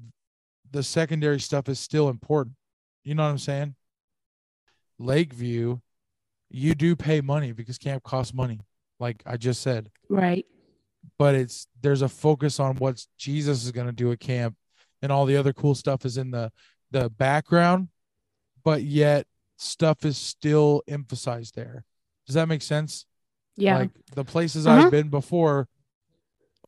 the 0.71 0.83
secondary 0.83 1.41
stuff 1.41 1.69
is 1.69 1.79
still 1.79 2.09
important. 2.09 2.57
You 3.05 3.15
know 3.15 3.25
what 3.25 3.29
I'm 3.29 3.37
saying? 3.37 3.75
Lakeview, 4.99 5.81
you 6.49 6.75
do 6.75 6.97
pay 6.97 7.21
money 7.21 7.53
because 7.53 7.77
camp 7.77 8.03
costs 8.03 8.33
money, 8.33 8.61
like 8.99 9.23
I 9.27 9.37
just 9.37 9.61
said. 9.61 9.91
Right. 10.09 10.47
But 11.19 11.35
it's 11.35 11.67
there's 11.83 12.01
a 12.01 12.09
focus 12.09 12.59
on 12.59 12.77
what 12.77 13.05
Jesus 13.19 13.63
is 13.63 13.73
gonna 13.73 13.93
do 13.93 14.11
at 14.11 14.21
camp 14.21 14.57
and 15.03 15.13
all 15.13 15.27
the 15.27 15.37
other 15.37 15.53
cool 15.53 15.75
stuff 15.75 16.07
is 16.07 16.17
in 16.17 16.31
the 16.31 16.51
the 16.93 17.11
background, 17.11 17.89
but 18.65 18.85
yet 18.85 19.27
stuff 19.59 20.07
is 20.07 20.17
still 20.17 20.83
emphasized 20.89 21.55
there. 21.55 21.85
Does 22.29 22.35
that 22.35 22.47
make 22.47 22.63
sense? 22.63 23.07
Yeah. 23.57 23.79
Like 23.79 23.91
the 24.15 24.25
places 24.25 24.67
Uh-huh. 24.67 24.85
I've 24.85 24.91
been 24.93 25.09
before 25.09 25.67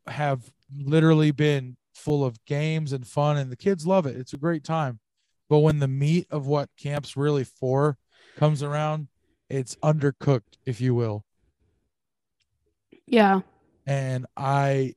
have 0.08 0.50
literally 0.74 1.30
been 1.30 1.76
full 1.94 2.24
of 2.24 2.42
games 2.46 2.92
and 2.92 3.06
fun, 3.06 3.36
and 3.36 3.52
the 3.52 3.56
kids 3.56 3.86
love 3.86 4.06
it. 4.06 4.16
It's 4.16 4.32
a 4.32 4.38
great 4.38 4.64
time. 4.64 4.98
But 5.48 5.58
when 5.58 5.78
the 5.78 5.86
meat 5.88 6.26
of 6.30 6.46
what 6.46 6.70
camp's 6.76 7.16
really 7.16 7.44
for 7.44 7.98
comes 8.36 8.62
around, 8.62 9.08
it's 9.48 9.76
undercooked, 9.76 10.56
if 10.64 10.80
you 10.80 10.94
will. 10.94 11.24
yeah. 13.06 13.40
And 13.86 14.26
I 14.36 14.94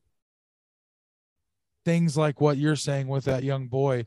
things 1.85 2.15
like 2.15 2.39
what 2.39 2.57
you're 2.57 2.75
saying 2.75 3.07
with 3.07 3.25
that 3.25 3.43
young 3.43 3.67
boy, 3.67 4.05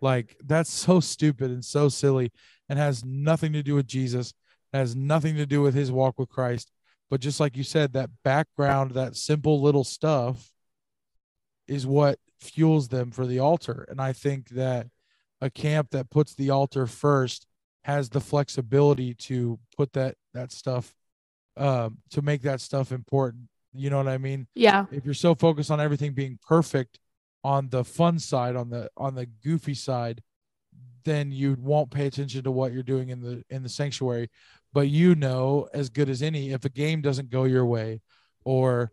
like 0.00 0.36
that's 0.44 0.70
so 0.70 1.00
stupid 1.00 1.50
and 1.50 1.64
so 1.64 1.88
silly 1.88 2.32
and 2.68 2.78
has 2.78 3.04
nothing 3.04 3.52
to 3.52 3.62
do 3.62 3.74
with 3.74 3.86
Jesus, 3.86 4.34
has 4.74 4.96
nothing 4.96 5.36
to 5.36 5.46
do 5.46 5.62
with 5.62 5.74
his 5.74 5.92
walk 5.92 6.18
with 6.18 6.28
Christ. 6.28 6.70
But 7.10 7.20
just 7.20 7.40
like 7.40 7.56
you 7.56 7.62
said, 7.62 7.92
that 7.92 8.10
background, 8.24 8.92
that 8.92 9.16
simple 9.16 9.60
little 9.60 9.84
stuff 9.84 10.50
is 11.68 11.86
what 11.86 12.18
fuels 12.40 12.88
them 12.88 13.10
for 13.10 13.26
the 13.26 13.38
altar. 13.38 13.86
And 13.88 14.00
I 14.00 14.12
think 14.12 14.50
that 14.50 14.88
a 15.40 15.50
camp 15.50 15.90
that 15.90 16.10
puts 16.10 16.34
the 16.34 16.50
altar 16.50 16.86
first 16.86 17.46
has 17.84 18.08
the 18.08 18.20
flexibility 18.20 19.14
to 19.14 19.58
put 19.76 19.92
that 19.92 20.16
that 20.32 20.50
stuff 20.50 20.94
um 21.56 21.98
to 22.10 22.22
make 22.22 22.42
that 22.42 22.60
stuff 22.60 22.92
important. 22.92 23.48
You 23.74 23.90
know 23.90 23.98
what 23.98 24.08
I 24.08 24.18
mean? 24.18 24.46
Yeah. 24.54 24.86
If 24.90 25.04
you're 25.04 25.14
so 25.14 25.34
focused 25.34 25.70
on 25.70 25.80
everything 25.80 26.12
being 26.12 26.38
perfect 26.46 26.98
on 27.42 27.68
the 27.68 27.84
fun 27.84 28.18
side, 28.18 28.56
on 28.56 28.70
the 28.70 28.88
on 28.96 29.14
the 29.14 29.26
goofy 29.26 29.74
side, 29.74 30.22
then 31.04 31.30
you 31.30 31.56
won't 31.60 31.90
pay 31.90 32.06
attention 32.06 32.42
to 32.44 32.50
what 32.50 32.72
you're 32.72 32.82
doing 32.82 33.10
in 33.10 33.20
the 33.20 33.44
in 33.50 33.62
the 33.62 33.68
sanctuary. 33.68 34.30
But 34.74 34.88
you 34.88 35.14
know 35.14 35.68
as 35.72 35.88
good 35.88 36.10
as 36.10 36.20
any 36.20 36.50
if 36.50 36.64
a 36.64 36.68
game 36.68 37.00
doesn't 37.00 37.30
go 37.30 37.44
your 37.44 37.64
way 37.64 38.02
or 38.44 38.90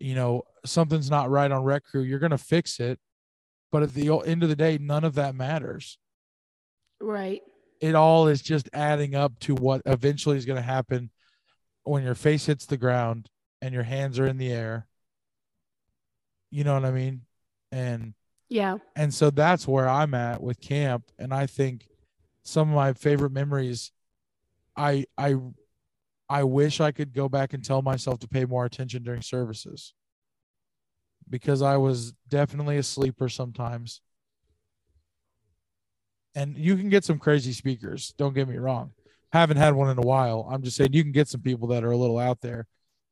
you 0.00 0.16
know 0.16 0.42
something's 0.66 1.08
not 1.08 1.30
right 1.30 1.50
on 1.50 1.62
rec 1.62 1.84
crew, 1.84 2.02
you're 2.02 2.18
gonna 2.18 2.36
fix 2.36 2.80
it. 2.80 2.98
But 3.70 3.84
at 3.84 3.94
the 3.94 4.10
end 4.26 4.42
of 4.42 4.48
the 4.48 4.56
day, 4.56 4.76
none 4.76 5.04
of 5.04 5.14
that 5.14 5.36
matters. 5.36 5.96
Right. 7.00 7.42
It 7.80 7.94
all 7.94 8.26
is 8.26 8.42
just 8.42 8.68
adding 8.72 9.14
up 9.14 9.38
to 9.40 9.54
what 9.54 9.82
eventually 9.86 10.36
is 10.36 10.44
gonna 10.44 10.60
happen 10.60 11.10
when 11.84 12.02
your 12.02 12.16
face 12.16 12.46
hits 12.46 12.66
the 12.66 12.76
ground 12.76 13.30
and 13.62 13.72
your 13.72 13.84
hands 13.84 14.18
are 14.18 14.26
in 14.26 14.36
the 14.36 14.52
air. 14.52 14.88
You 16.50 16.64
know 16.64 16.74
what 16.74 16.84
I 16.84 16.90
mean? 16.90 17.22
And 17.70 18.14
Yeah. 18.48 18.78
and 18.96 19.14
so 19.14 19.30
that's 19.30 19.68
where 19.68 19.88
I'm 19.88 20.12
at 20.14 20.42
with 20.42 20.60
camp. 20.60 21.04
And 21.20 21.32
I 21.32 21.46
think 21.46 21.88
some 22.42 22.70
of 22.70 22.74
my 22.74 22.92
favorite 22.92 23.30
memories, 23.30 23.92
I 24.76 25.04
I 25.16 25.36
I 26.28 26.44
wish 26.44 26.80
I 26.80 26.92
could 26.92 27.12
go 27.12 27.28
back 27.28 27.52
and 27.52 27.64
tell 27.64 27.82
myself 27.82 28.20
to 28.20 28.28
pay 28.28 28.44
more 28.44 28.64
attention 28.64 29.02
during 29.02 29.20
services. 29.20 29.94
Because 31.28 31.60
I 31.60 31.76
was 31.76 32.12
definitely 32.28 32.76
a 32.76 32.82
sleeper 32.82 33.28
sometimes. 33.28 34.00
And 36.34 36.56
you 36.56 36.76
can 36.76 36.88
get 36.88 37.04
some 37.04 37.18
crazy 37.18 37.52
speakers, 37.52 38.14
don't 38.16 38.34
get 38.34 38.48
me 38.48 38.56
wrong. 38.56 38.92
Haven't 39.32 39.56
had 39.56 39.74
one 39.74 39.90
in 39.90 39.98
a 39.98 40.06
while. 40.06 40.48
I'm 40.50 40.62
just 40.62 40.76
saying 40.76 40.92
you 40.92 41.02
can 41.02 41.12
get 41.12 41.28
some 41.28 41.40
people 41.40 41.68
that 41.68 41.84
are 41.84 41.90
a 41.90 41.96
little 41.96 42.18
out 42.18 42.40
there 42.40 42.66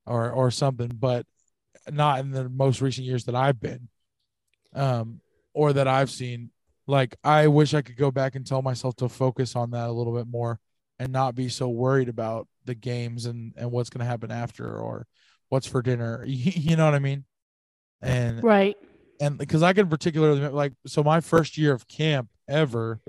or 0.06 0.30
or 0.30 0.50
something, 0.50 0.92
but 0.98 1.26
not 1.90 2.20
in 2.20 2.30
the 2.30 2.48
most 2.48 2.80
recent 2.80 3.06
years 3.06 3.24
that 3.24 3.34
I've 3.34 3.60
been 3.60 3.88
um, 4.74 5.20
or 5.54 5.72
that 5.72 5.88
I've 5.88 6.10
seen. 6.10 6.50
Like, 6.86 7.16
I 7.22 7.48
wish 7.48 7.74
I 7.74 7.82
could 7.82 7.96
go 7.96 8.10
back 8.10 8.34
and 8.34 8.46
tell 8.46 8.62
myself 8.62 8.96
to 8.96 9.08
focus 9.08 9.54
on 9.54 9.72
that 9.72 9.88
a 9.88 9.92
little 9.92 10.14
bit 10.14 10.26
more 10.26 10.60
and 10.98 11.12
not 11.12 11.34
be 11.34 11.48
so 11.48 11.68
worried 11.68 12.08
about 12.08 12.48
the 12.64 12.74
games 12.74 13.26
and 13.26 13.52
and 13.56 13.70
what's 13.70 13.90
going 13.90 14.00
to 14.00 14.06
happen 14.06 14.30
after 14.30 14.78
or 14.78 15.06
what's 15.48 15.66
for 15.66 15.82
dinner. 15.82 16.24
You 16.26 16.76
know 16.76 16.84
what 16.84 16.94
I 16.94 16.98
mean? 16.98 17.24
And 18.02 18.42
Right. 18.42 18.76
and 19.20 19.38
because 19.38 19.62
I 19.62 19.72
can 19.72 19.88
particularly 19.88 20.46
like 20.48 20.72
so 20.86 21.02
my 21.02 21.20
first 21.20 21.56
year 21.56 21.72
of 21.72 21.88
camp 21.88 22.28
ever, 22.48 23.00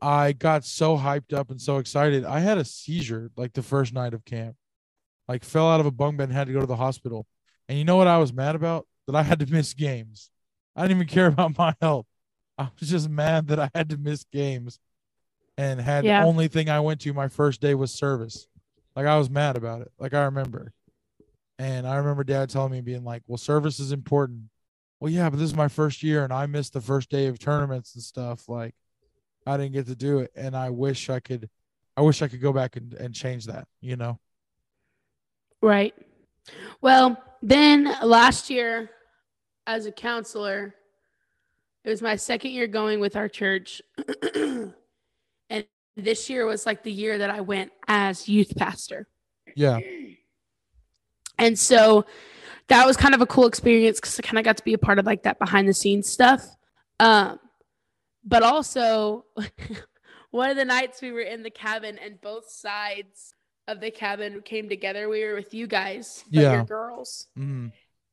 I 0.00 0.32
got 0.32 0.64
so 0.64 0.96
hyped 0.96 1.32
up 1.32 1.50
and 1.50 1.60
so 1.60 1.78
excited. 1.78 2.24
I 2.24 2.40
had 2.40 2.58
a 2.58 2.64
seizure 2.64 3.30
like 3.36 3.52
the 3.54 3.62
first 3.62 3.92
night 3.92 4.14
of 4.14 4.24
camp, 4.24 4.56
like 5.28 5.44
fell 5.44 5.70
out 5.70 5.80
of 5.80 5.86
a 5.86 5.90
bunk 5.90 6.18
bed 6.18 6.24
and 6.24 6.32
had 6.32 6.48
to 6.48 6.52
go 6.52 6.60
to 6.60 6.66
the 6.66 6.76
hospital. 6.76 7.26
And 7.68 7.78
you 7.78 7.84
know 7.84 7.96
what 7.96 8.06
I 8.06 8.18
was 8.18 8.32
mad 8.32 8.54
about? 8.54 8.86
That 9.06 9.16
I 9.16 9.22
had 9.22 9.38
to 9.40 9.46
miss 9.46 9.72
games. 9.74 10.30
I 10.74 10.82
didn't 10.82 10.98
even 10.98 11.08
care 11.08 11.26
about 11.28 11.56
my 11.56 11.74
health. 11.80 12.06
I 12.58 12.68
was 12.78 12.88
just 12.88 13.08
mad 13.08 13.48
that 13.48 13.60
I 13.60 13.70
had 13.74 13.90
to 13.90 13.98
miss 13.98 14.24
games 14.32 14.78
and 15.56 15.80
had 15.80 16.04
Yeah. 16.04 16.20
the 16.20 16.26
only 16.26 16.48
thing 16.48 16.68
I 16.68 16.80
went 16.80 17.00
to 17.02 17.12
my 17.12 17.28
first 17.28 17.60
day 17.60 17.74
was 17.74 17.92
service. 17.92 18.46
Like 18.94 19.06
I 19.06 19.18
was 19.18 19.30
mad 19.30 19.56
about 19.56 19.82
it. 19.82 19.92
Like 19.98 20.14
I 20.14 20.24
remember. 20.24 20.72
And 21.58 21.86
I 21.86 21.96
remember 21.96 22.24
dad 22.24 22.50
telling 22.50 22.72
me 22.72 22.80
being 22.80 23.04
like, 23.04 23.22
well, 23.26 23.38
service 23.38 23.80
is 23.80 23.92
important. 23.92 24.44
Well, 25.00 25.10
yeah, 25.10 25.30
but 25.30 25.38
this 25.38 25.48
is 25.48 25.56
my 25.56 25.68
first 25.68 26.02
year 26.02 26.24
and 26.24 26.32
I 26.32 26.46
missed 26.46 26.72
the 26.72 26.80
first 26.80 27.10
day 27.10 27.26
of 27.26 27.38
tournaments 27.38 27.94
and 27.94 28.02
stuff. 28.02 28.48
Like 28.48 28.74
I 29.46 29.56
didn't 29.56 29.72
get 29.72 29.86
to 29.86 29.94
do 29.96 30.18
it. 30.18 30.32
And 30.34 30.56
I 30.56 30.70
wish 30.70 31.08
I 31.08 31.20
could 31.20 31.48
I 31.96 32.02
wish 32.02 32.20
I 32.20 32.28
could 32.28 32.42
go 32.42 32.52
back 32.52 32.76
and, 32.76 32.92
and 32.94 33.14
change 33.14 33.46
that, 33.46 33.66
you 33.80 33.96
know? 33.96 34.18
Right. 35.62 35.94
Well, 36.82 37.16
then 37.42 37.96
last 38.02 38.50
year, 38.50 38.90
as 39.66 39.86
a 39.86 39.92
counselor, 39.92 40.74
it 41.84 41.90
was 41.90 42.02
my 42.02 42.16
second 42.16 42.50
year 42.50 42.66
going 42.66 43.00
with 43.00 43.16
our 43.16 43.28
church. 43.28 43.80
this 45.96 46.28
year 46.30 46.44
was 46.46 46.66
like 46.66 46.82
the 46.82 46.92
year 46.92 47.18
that 47.18 47.30
I 47.30 47.40
went 47.40 47.72
as 47.88 48.28
youth 48.28 48.54
pastor. 48.56 49.08
Yeah. 49.54 49.80
And 51.38 51.58
so 51.58 52.04
that 52.68 52.86
was 52.86 52.96
kind 52.96 53.14
of 53.14 53.20
a 53.20 53.26
cool 53.26 53.46
experience 53.46 53.98
because 54.00 54.18
I 54.18 54.22
kind 54.22 54.38
of 54.38 54.44
got 54.44 54.56
to 54.58 54.64
be 54.64 54.74
a 54.74 54.78
part 54.78 54.98
of 54.98 55.06
like 55.06 55.22
that 55.22 55.38
behind 55.38 55.68
the 55.68 55.74
scenes 55.74 56.08
stuff. 56.08 56.46
Um, 57.00 57.38
but 58.24 58.42
also, 58.42 59.24
one 60.30 60.50
of 60.50 60.56
the 60.56 60.64
nights 60.64 61.00
we 61.00 61.12
were 61.12 61.20
in 61.20 61.42
the 61.42 61.50
cabin 61.50 61.98
and 61.98 62.20
both 62.20 62.50
sides 62.50 63.34
of 63.68 63.80
the 63.80 63.90
cabin 63.90 64.42
came 64.42 64.68
together. 64.68 65.08
We 65.08 65.24
were 65.24 65.34
with 65.34 65.54
you 65.54 65.66
guys, 65.66 66.24
Yeah. 66.30 66.52
your 66.54 66.64
girls, 66.64 67.26
Mm-hmm. 67.38 67.68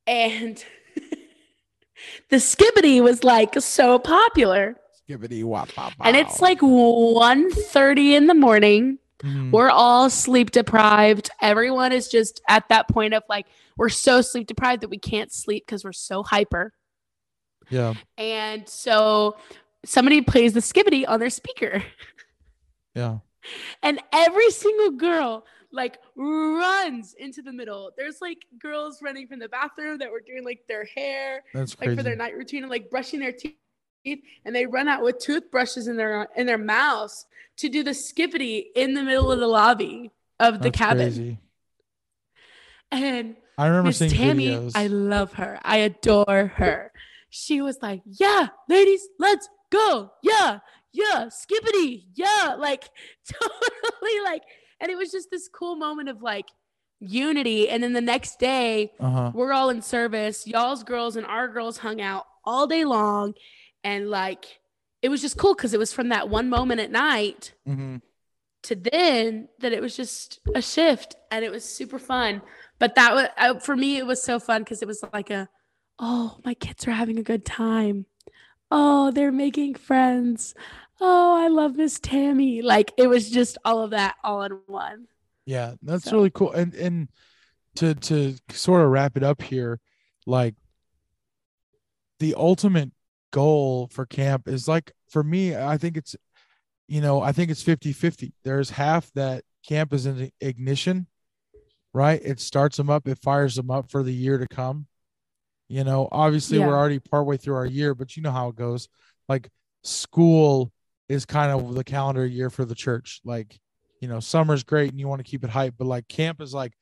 and 0.07 0.63
the 2.29 2.37
skibidi 2.37 3.01
was 3.01 3.23
like 3.23 3.59
so 3.61 3.99
popular. 3.99 4.77
Skibidi 5.09 5.43
wop 5.43 5.69
pop. 5.73 5.93
And 6.01 6.15
it's 6.15 6.41
like 6.41 6.59
1.30 6.61 8.13
in 8.15 8.27
the 8.27 8.33
morning. 8.33 8.99
Mhm. 9.19 9.51
We're 9.51 9.69
all 9.69 10.09
sleep 10.09 10.51
deprived. 10.51 11.29
Everyone 11.41 11.91
is 11.91 12.07
just 12.09 12.41
at 12.49 12.67
that 12.69 12.87
point 12.89 13.13
of 13.13 13.23
like, 13.29 13.45
we're 13.77 13.89
so 13.89 14.21
sleep 14.21 14.47
deprived 14.47 14.81
that 14.81 14.89
we 14.89 14.97
can't 14.99 15.31
sleep 15.31 15.65
because 15.65 15.83
we're 15.83 15.93
so 15.93 16.23
hyper. 16.23 16.73
yeah. 17.69 17.93
And 18.17 18.67
so 18.67 19.37
somebody 19.85 20.21
plays 20.21 20.53
the 20.53 20.59
skibidi 20.59 21.07
on 21.07 21.19
their 21.19 21.29
speaker, 21.29 21.83
Yeah. 22.95 23.19
and 23.81 23.99
every 24.11 24.49
single 24.51 24.91
girl 24.91 25.45
like 25.71 25.97
runs 26.15 27.15
into 27.17 27.41
the 27.41 27.51
middle. 27.53 27.91
There's 27.97 28.21
like 28.21 28.37
girls 28.59 29.01
running 29.01 29.27
from 29.27 29.39
the 29.39 29.49
bathroom 29.49 29.97
that 29.99 30.11
were 30.11 30.21
doing 30.21 30.43
like 30.43 30.59
their 30.67 30.85
hair, 30.85 31.43
That's 31.53 31.73
crazy. 31.73 31.89
like 31.91 31.97
for 31.97 32.03
their 32.03 32.15
night 32.15 32.35
routine 32.35 32.63
and 32.63 32.69
like 32.69 32.89
brushing 32.91 33.19
their 33.21 33.31
teeth 33.31 33.55
and 34.05 34.55
they 34.55 34.65
run 34.65 34.87
out 34.87 35.01
with 35.01 35.19
toothbrushes 35.19 35.87
in 35.87 35.97
their 35.97 36.27
in 36.35 36.45
their 36.45 36.57
mouths 36.57 37.25
to 37.57 37.69
do 37.69 37.83
the 37.83 37.91
skibidi 37.91 38.65
in 38.75 38.93
the 38.93 39.03
middle 39.03 39.31
of 39.31 39.39
the 39.39 39.47
lobby 39.47 40.11
of 40.39 40.55
the 40.55 40.69
That's 40.69 40.77
cabin. 40.77 41.05
crazy. 41.05 41.37
And 42.91 43.35
I 43.57 43.67
remember 43.67 43.87
Miss 43.89 43.99
seeing 43.99 44.11
Tammy, 44.11 44.47
videos. 44.47 44.71
I 44.75 44.87
love 44.87 45.33
her. 45.33 45.59
I 45.63 45.77
adore 45.77 46.47
her. 46.55 46.91
She 47.29 47.61
was 47.61 47.79
like, 47.81 48.01
"Yeah, 48.05 48.49
ladies, 48.69 49.07
let's 49.19 49.47
go. 49.69 50.11
Yeah, 50.21 50.59
yeah, 50.91 51.29
skibidi. 51.29 52.05
Yeah, 52.13 52.55
like 52.59 52.89
totally 53.27 54.19
like." 54.23 54.43
And 54.79 54.91
it 54.91 54.97
was 54.97 55.11
just 55.11 55.31
this 55.31 55.47
cool 55.47 55.75
moment 55.75 56.09
of 56.09 56.21
like 56.21 56.47
unity. 56.99 57.69
And 57.69 57.83
then 57.83 57.93
the 57.93 58.01
next 58.01 58.39
day, 58.39 58.91
uh-huh. 58.99 59.31
we're 59.33 59.53
all 59.53 59.69
in 59.69 59.81
service. 59.81 60.47
Y'all's 60.47 60.83
girls 60.83 61.15
and 61.15 61.25
our 61.25 61.47
girls 61.47 61.77
hung 61.77 62.01
out 62.01 62.25
all 62.45 62.67
day 62.67 62.85
long, 62.85 63.33
and 63.83 64.09
like 64.09 64.59
it 65.01 65.09
was 65.09 65.21
just 65.21 65.37
cool 65.37 65.53
because 65.53 65.73
it 65.73 65.79
was 65.79 65.91
from 65.93 66.09
that 66.09 66.29
one 66.29 66.49
moment 66.49 66.79
at 66.81 66.91
night 66.91 67.53
hmm 67.65 67.97
to 68.63 68.75
then 68.75 69.49
that 69.59 69.73
it 69.73 69.81
was 69.81 69.93
just 69.93 70.39
a 70.55 70.61
shift 70.61 71.15
and 71.29 71.43
it 71.43 71.51
was 71.51 71.65
super 71.65 71.99
fun. 71.99 72.41
But 72.79 72.95
that 72.95 73.13
was 73.13 73.27
uh, 73.37 73.59
for 73.59 73.75
me 73.75 73.97
it 73.97 74.05
was 74.07 74.23
so 74.23 74.39
fun 74.39 74.61
because 74.63 74.81
it 74.81 74.87
was 74.87 75.03
like 75.11 75.29
a 75.29 75.49
oh 75.99 76.37
my 76.45 76.53
kids 76.53 76.87
are 76.87 76.91
having 76.91 77.19
a 77.19 77.23
good 77.23 77.43
time. 77.45 78.05
Oh 78.71 79.11
they're 79.11 79.33
making 79.33 79.75
friends. 79.75 80.55
Oh 81.01 81.35
i 81.43 81.49
love 81.49 81.75
miss 81.75 81.99
tammy. 81.99 82.61
Like 82.61 82.93
it 82.97 83.07
was 83.07 83.29
just 83.29 83.57
all 83.65 83.81
of 83.83 83.89
that 83.91 84.15
all 84.23 84.43
in 84.43 84.57
one. 84.67 85.07
Yeah, 85.45 85.73
that's 85.81 86.05
So- 86.05 86.13
really 86.15 86.29
cool. 86.29 86.53
And 86.53 86.73
and 86.73 87.09
to 87.75 87.95
to 87.95 88.35
sort 88.49 88.81
of 88.81 88.91
wrap 88.91 89.17
it 89.17 89.23
up 89.23 89.41
here, 89.41 89.81
like 90.25 90.55
the 92.19 92.35
ultimate 92.37 92.91
goal 93.33 93.89
for 93.91 94.05
camp 94.05 94.47
is 94.47 94.67
like 94.67 94.93
for 95.09 95.23
me, 95.23 95.55
I 95.55 95.77
think 95.77 95.97
it's 95.97 96.15
you 96.87 97.01
know, 97.01 97.21
I 97.21 97.31
think 97.31 97.49
it's 97.49 97.63
50-50. 97.63 98.33
There's 98.43 98.69
half 98.69 99.11
that 99.13 99.43
camp 99.67 99.93
is 99.93 100.05
an 100.05 100.29
ignition, 100.41 101.07
right? 101.93 102.21
It 102.23 102.39
starts 102.39 102.77
them 102.77 102.89
up, 102.89 103.07
it 103.07 103.17
fires 103.19 103.55
them 103.55 103.71
up 103.71 103.89
for 103.89 104.03
the 104.03 104.13
year 104.13 104.37
to 104.37 104.47
come. 104.47 104.85
You 105.69 105.83
know, 105.83 106.07
obviously 106.11 106.59
Yeah. 106.59 106.67
we're 106.67 106.77
already 106.77 106.99
partway 106.99 107.37
through 107.37 107.55
our 107.55 107.65
year, 107.65 107.95
but 107.95 108.15
you 108.15 108.21
know 108.21 108.31
how 108.31 108.49
it 108.49 108.55
goes. 108.55 108.87
Like 109.27 109.49
school 109.83 110.71
is 111.09 111.25
kind 111.25 111.51
of 111.51 111.73
the 111.73 111.83
calendar 111.83 112.25
year 112.25 112.49
for 112.49 112.65
the 112.65 112.75
church. 112.75 113.21
Like 113.25 113.59
you 114.01 114.09
know, 114.09 114.19
summer's 114.19 114.63
great 114.63 114.91
and 114.91 114.99
you 114.99 115.07
want 115.07 115.19
to 115.19 115.29
keep 115.29 115.43
it 115.45 115.49
hype, 115.49 115.75
but 115.77 115.87
like 115.87 116.07
camp 116.09 116.41
is 116.41 116.53
like 116.53 116.73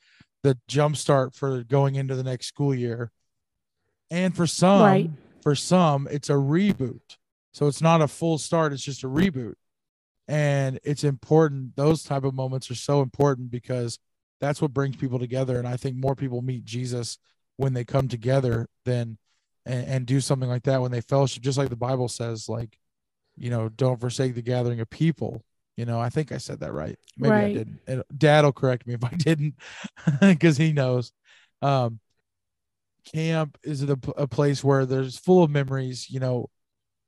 the 0.41 0.57
jump 0.67 0.97
start 0.97 1.35
for 1.35 1.63
going 1.63 1.93
into 1.95 2.15
the 2.15 2.23
next 2.23 2.47
school 2.47 2.73
year. 2.73 3.11
And 4.09 4.35
for 4.35 4.47
some, 4.47 4.81
Right. 4.81 5.09
For 5.41 5.55
some, 5.55 6.07
it's 6.11 6.29
a 6.29 6.33
reboot. 6.33 7.17
So 7.53 7.67
it's 7.67 7.81
not 7.81 8.01
a 8.01 8.07
full 8.07 8.37
start, 8.37 8.73
it's 8.73 8.83
just 8.83 9.03
a 9.03 9.07
reboot. 9.07 9.55
And 10.27 10.79
it's 10.83 11.03
important. 11.03 11.75
Those 11.75 12.03
type 12.03 12.23
of 12.23 12.33
moments 12.33 12.71
are 12.71 12.75
so 12.75 13.01
important 13.01 13.51
because 13.51 13.99
that's 14.39 14.61
what 14.61 14.73
brings 14.73 14.95
people 14.95 15.19
together. 15.19 15.57
And 15.57 15.67
I 15.67 15.77
think 15.77 15.97
more 15.97 16.15
people 16.15 16.41
meet 16.41 16.63
Jesus 16.63 17.17
when 17.57 17.73
they 17.73 17.83
come 17.83 18.07
together 18.07 18.67
than 18.85 19.17
and, 19.65 19.87
and 19.87 20.05
do 20.05 20.19
something 20.19 20.49
like 20.49 20.63
that 20.63 20.81
when 20.81 20.91
they 20.91 21.01
fellowship, 21.01 21.43
just 21.43 21.57
like 21.57 21.69
the 21.69 21.75
Bible 21.75 22.07
says, 22.07 22.47
like, 22.49 22.77
you 23.37 23.49
know, 23.49 23.69
don't 23.69 23.99
forsake 23.99 24.35
the 24.35 24.41
gathering 24.41 24.79
of 24.79 24.89
people. 24.89 25.43
You 25.77 25.85
know, 25.85 25.99
I 25.99 26.09
think 26.09 26.31
I 26.31 26.37
said 26.37 26.59
that 26.59 26.73
right. 26.73 26.97
Maybe 27.17 27.33
I 27.33 27.53
didn't. 27.53 28.17
Dad 28.17 28.43
will 28.43 28.51
correct 28.51 28.85
me 28.87 28.93
if 28.93 29.03
I 29.03 29.09
didn't, 29.17 29.55
because 30.21 30.57
he 30.57 30.73
knows. 30.73 31.11
Um, 31.61 31.99
camp 33.05 33.57
is 33.63 33.83
a, 33.83 33.97
a 34.17 34.27
place 34.27 34.63
where 34.63 34.85
there's 34.85 35.17
full 35.17 35.43
of 35.43 35.51
memories. 35.51 36.09
You 36.09 36.19
know, 36.19 36.49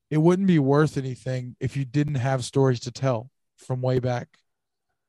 it 0.10 0.18
wouldn't 0.18 0.48
be 0.48 0.60
worth 0.60 0.98
anything 0.98 1.56
if 1.60 1.76
you 1.78 1.86
didn't 1.86 2.16
have 2.16 2.44
stories 2.46 2.80
to 2.82 2.92
tell 2.92 3.30
from 3.58 3.82
way 3.82 4.00
back. 4.00 4.28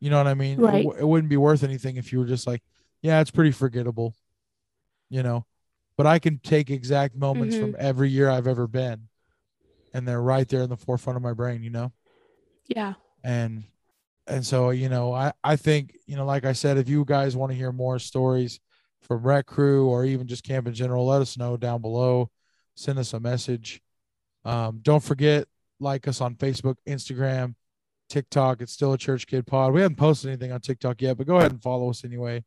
You 0.00 0.10
know 0.10 0.18
what 0.18 0.26
I 0.26 0.34
mean? 0.34 0.60
Right. 0.60 0.84
w- 0.84 1.00
It, 1.00 1.06
wouldn't 1.06 1.30
be 1.30 1.36
worth 1.36 1.62
anything 1.62 1.96
if 1.96 2.12
you 2.12 2.18
were 2.18 2.26
just 2.26 2.46
like, 2.46 2.62
yeah, 3.02 3.20
it's 3.20 3.30
pretty 3.30 3.52
forgettable. 3.52 4.14
You 5.10 5.22
know, 5.22 5.46
but 5.96 6.06
I 6.06 6.18
can 6.18 6.38
take 6.38 6.70
exact 6.70 7.14
moments 7.14 7.56
from 7.56 7.72
mm-hmm. 7.72 7.86
every 7.86 8.10
year 8.10 8.28
I've 8.28 8.46
ever 8.48 8.66
been, 8.66 9.08
and 9.92 10.08
they're 10.08 10.22
right 10.22 10.48
there 10.48 10.62
in 10.62 10.70
the 10.70 10.76
forefront 10.76 11.16
of 11.16 11.22
my 11.22 11.32
brain. 11.32 11.62
You 11.62 11.70
know 11.70 11.92
Yeah. 12.66 12.94
and 13.22 13.64
and 14.26 14.44
so 14.44 14.70
you 14.70 14.88
know 14.88 15.12
i 15.12 15.32
i 15.42 15.54
think 15.56 15.96
you 16.06 16.16
know 16.16 16.24
like 16.24 16.44
i 16.46 16.52
said 16.52 16.78
if 16.78 16.88
you 16.88 17.04
guys 17.04 17.36
want 17.36 17.52
to 17.52 17.56
hear 17.56 17.72
more 17.72 17.98
stories 17.98 18.58
from 19.04 19.22
rec 19.22 19.46
crew 19.46 19.88
or 19.88 20.04
even 20.04 20.26
just 20.26 20.44
camp 20.44 20.66
in 20.66 20.74
general 20.74 21.06
let 21.06 21.22
us 21.22 21.36
know 21.36 21.56
down 21.56 21.80
below 21.80 22.30
send 22.74 22.98
us 22.98 23.12
a 23.12 23.20
message 23.20 23.80
um, 24.44 24.80
don't 24.82 25.02
forget 25.02 25.46
like 25.80 26.08
us 26.08 26.20
on 26.20 26.34
facebook 26.34 26.76
instagram 26.88 27.54
tiktok 28.08 28.60
it's 28.60 28.72
still 28.72 28.92
a 28.92 28.98
church 28.98 29.26
kid 29.26 29.46
pod 29.46 29.72
we 29.72 29.80
haven't 29.80 29.96
posted 29.96 30.28
anything 30.28 30.52
on 30.52 30.60
tiktok 30.60 31.00
yet 31.00 31.16
but 31.16 31.26
go 31.26 31.36
ahead 31.36 31.52
and 31.52 31.62
follow 31.62 31.90
us 31.90 32.04
anyway 32.04 32.42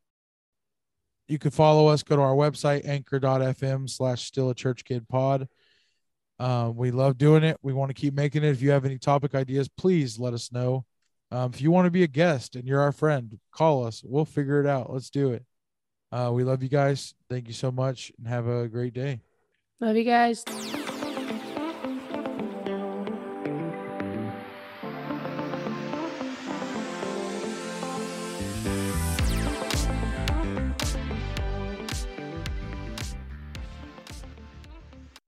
you 1.27 1.37
can 1.37 1.51
follow 1.51 1.87
us 1.87 2.03
go 2.03 2.15
to 2.15 2.21
our 2.21 2.35
website 2.35 2.87
anchor.fm 2.87 3.89
slash 3.89 4.23
still 4.23 4.49
a 4.49 4.55
church 4.55 4.83
kid 4.85 5.07
pod 5.07 5.47
um, 6.39 6.75
we 6.75 6.91
love 6.91 7.17
doing 7.17 7.43
it. 7.43 7.57
We 7.61 7.73
want 7.73 7.89
to 7.89 7.99
keep 7.99 8.13
making 8.13 8.43
it. 8.43 8.49
If 8.49 8.61
you 8.61 8.71
have 8.71 8.85
any 8.85 8.99
topic 8.99 9.33
ideas, 9.33 9.67
please 9.67 10.19
let 10.19 10.33
us 10.33 10.51
know. 10.51 10.85
Um, 11.31 11.51
if 11.53 11.61
you 11.61 11.71
want 11.71 11.85
to 11.85 11.91
be 11.91 12.03
a 12.03 12.07
guest 12.07 12.55
and 12.55 12.67
you're 12.67 12.81
our 12.81 12.91
friend, 12.91 13.39
call 13.51 13.85
us. 13.85 14.01
We'll 14.05 14.25
figure 14.25 14.61
it 14.61 14.67
out. 14.67 14.91
Let's 14.91 15.09
do 15.09 15.31
it. 15.31 15.43
Uh, 16.11 16.31
we 16.33 16.43
love 16.43 16.63
you 16.63 16.69
guys. 16.69 17.13
Thank 17.29 17.47
you 17.47 17.53
so 17.53 17.71
much 17.71 18.11
and 18.17 18.27
have 18.27 18.47
a 18.47 18.67
great 18.67 18.93
day. 18.93 19.21
Love 19.79 19.95
you 19.95 20.03
guys. 20.03 20.43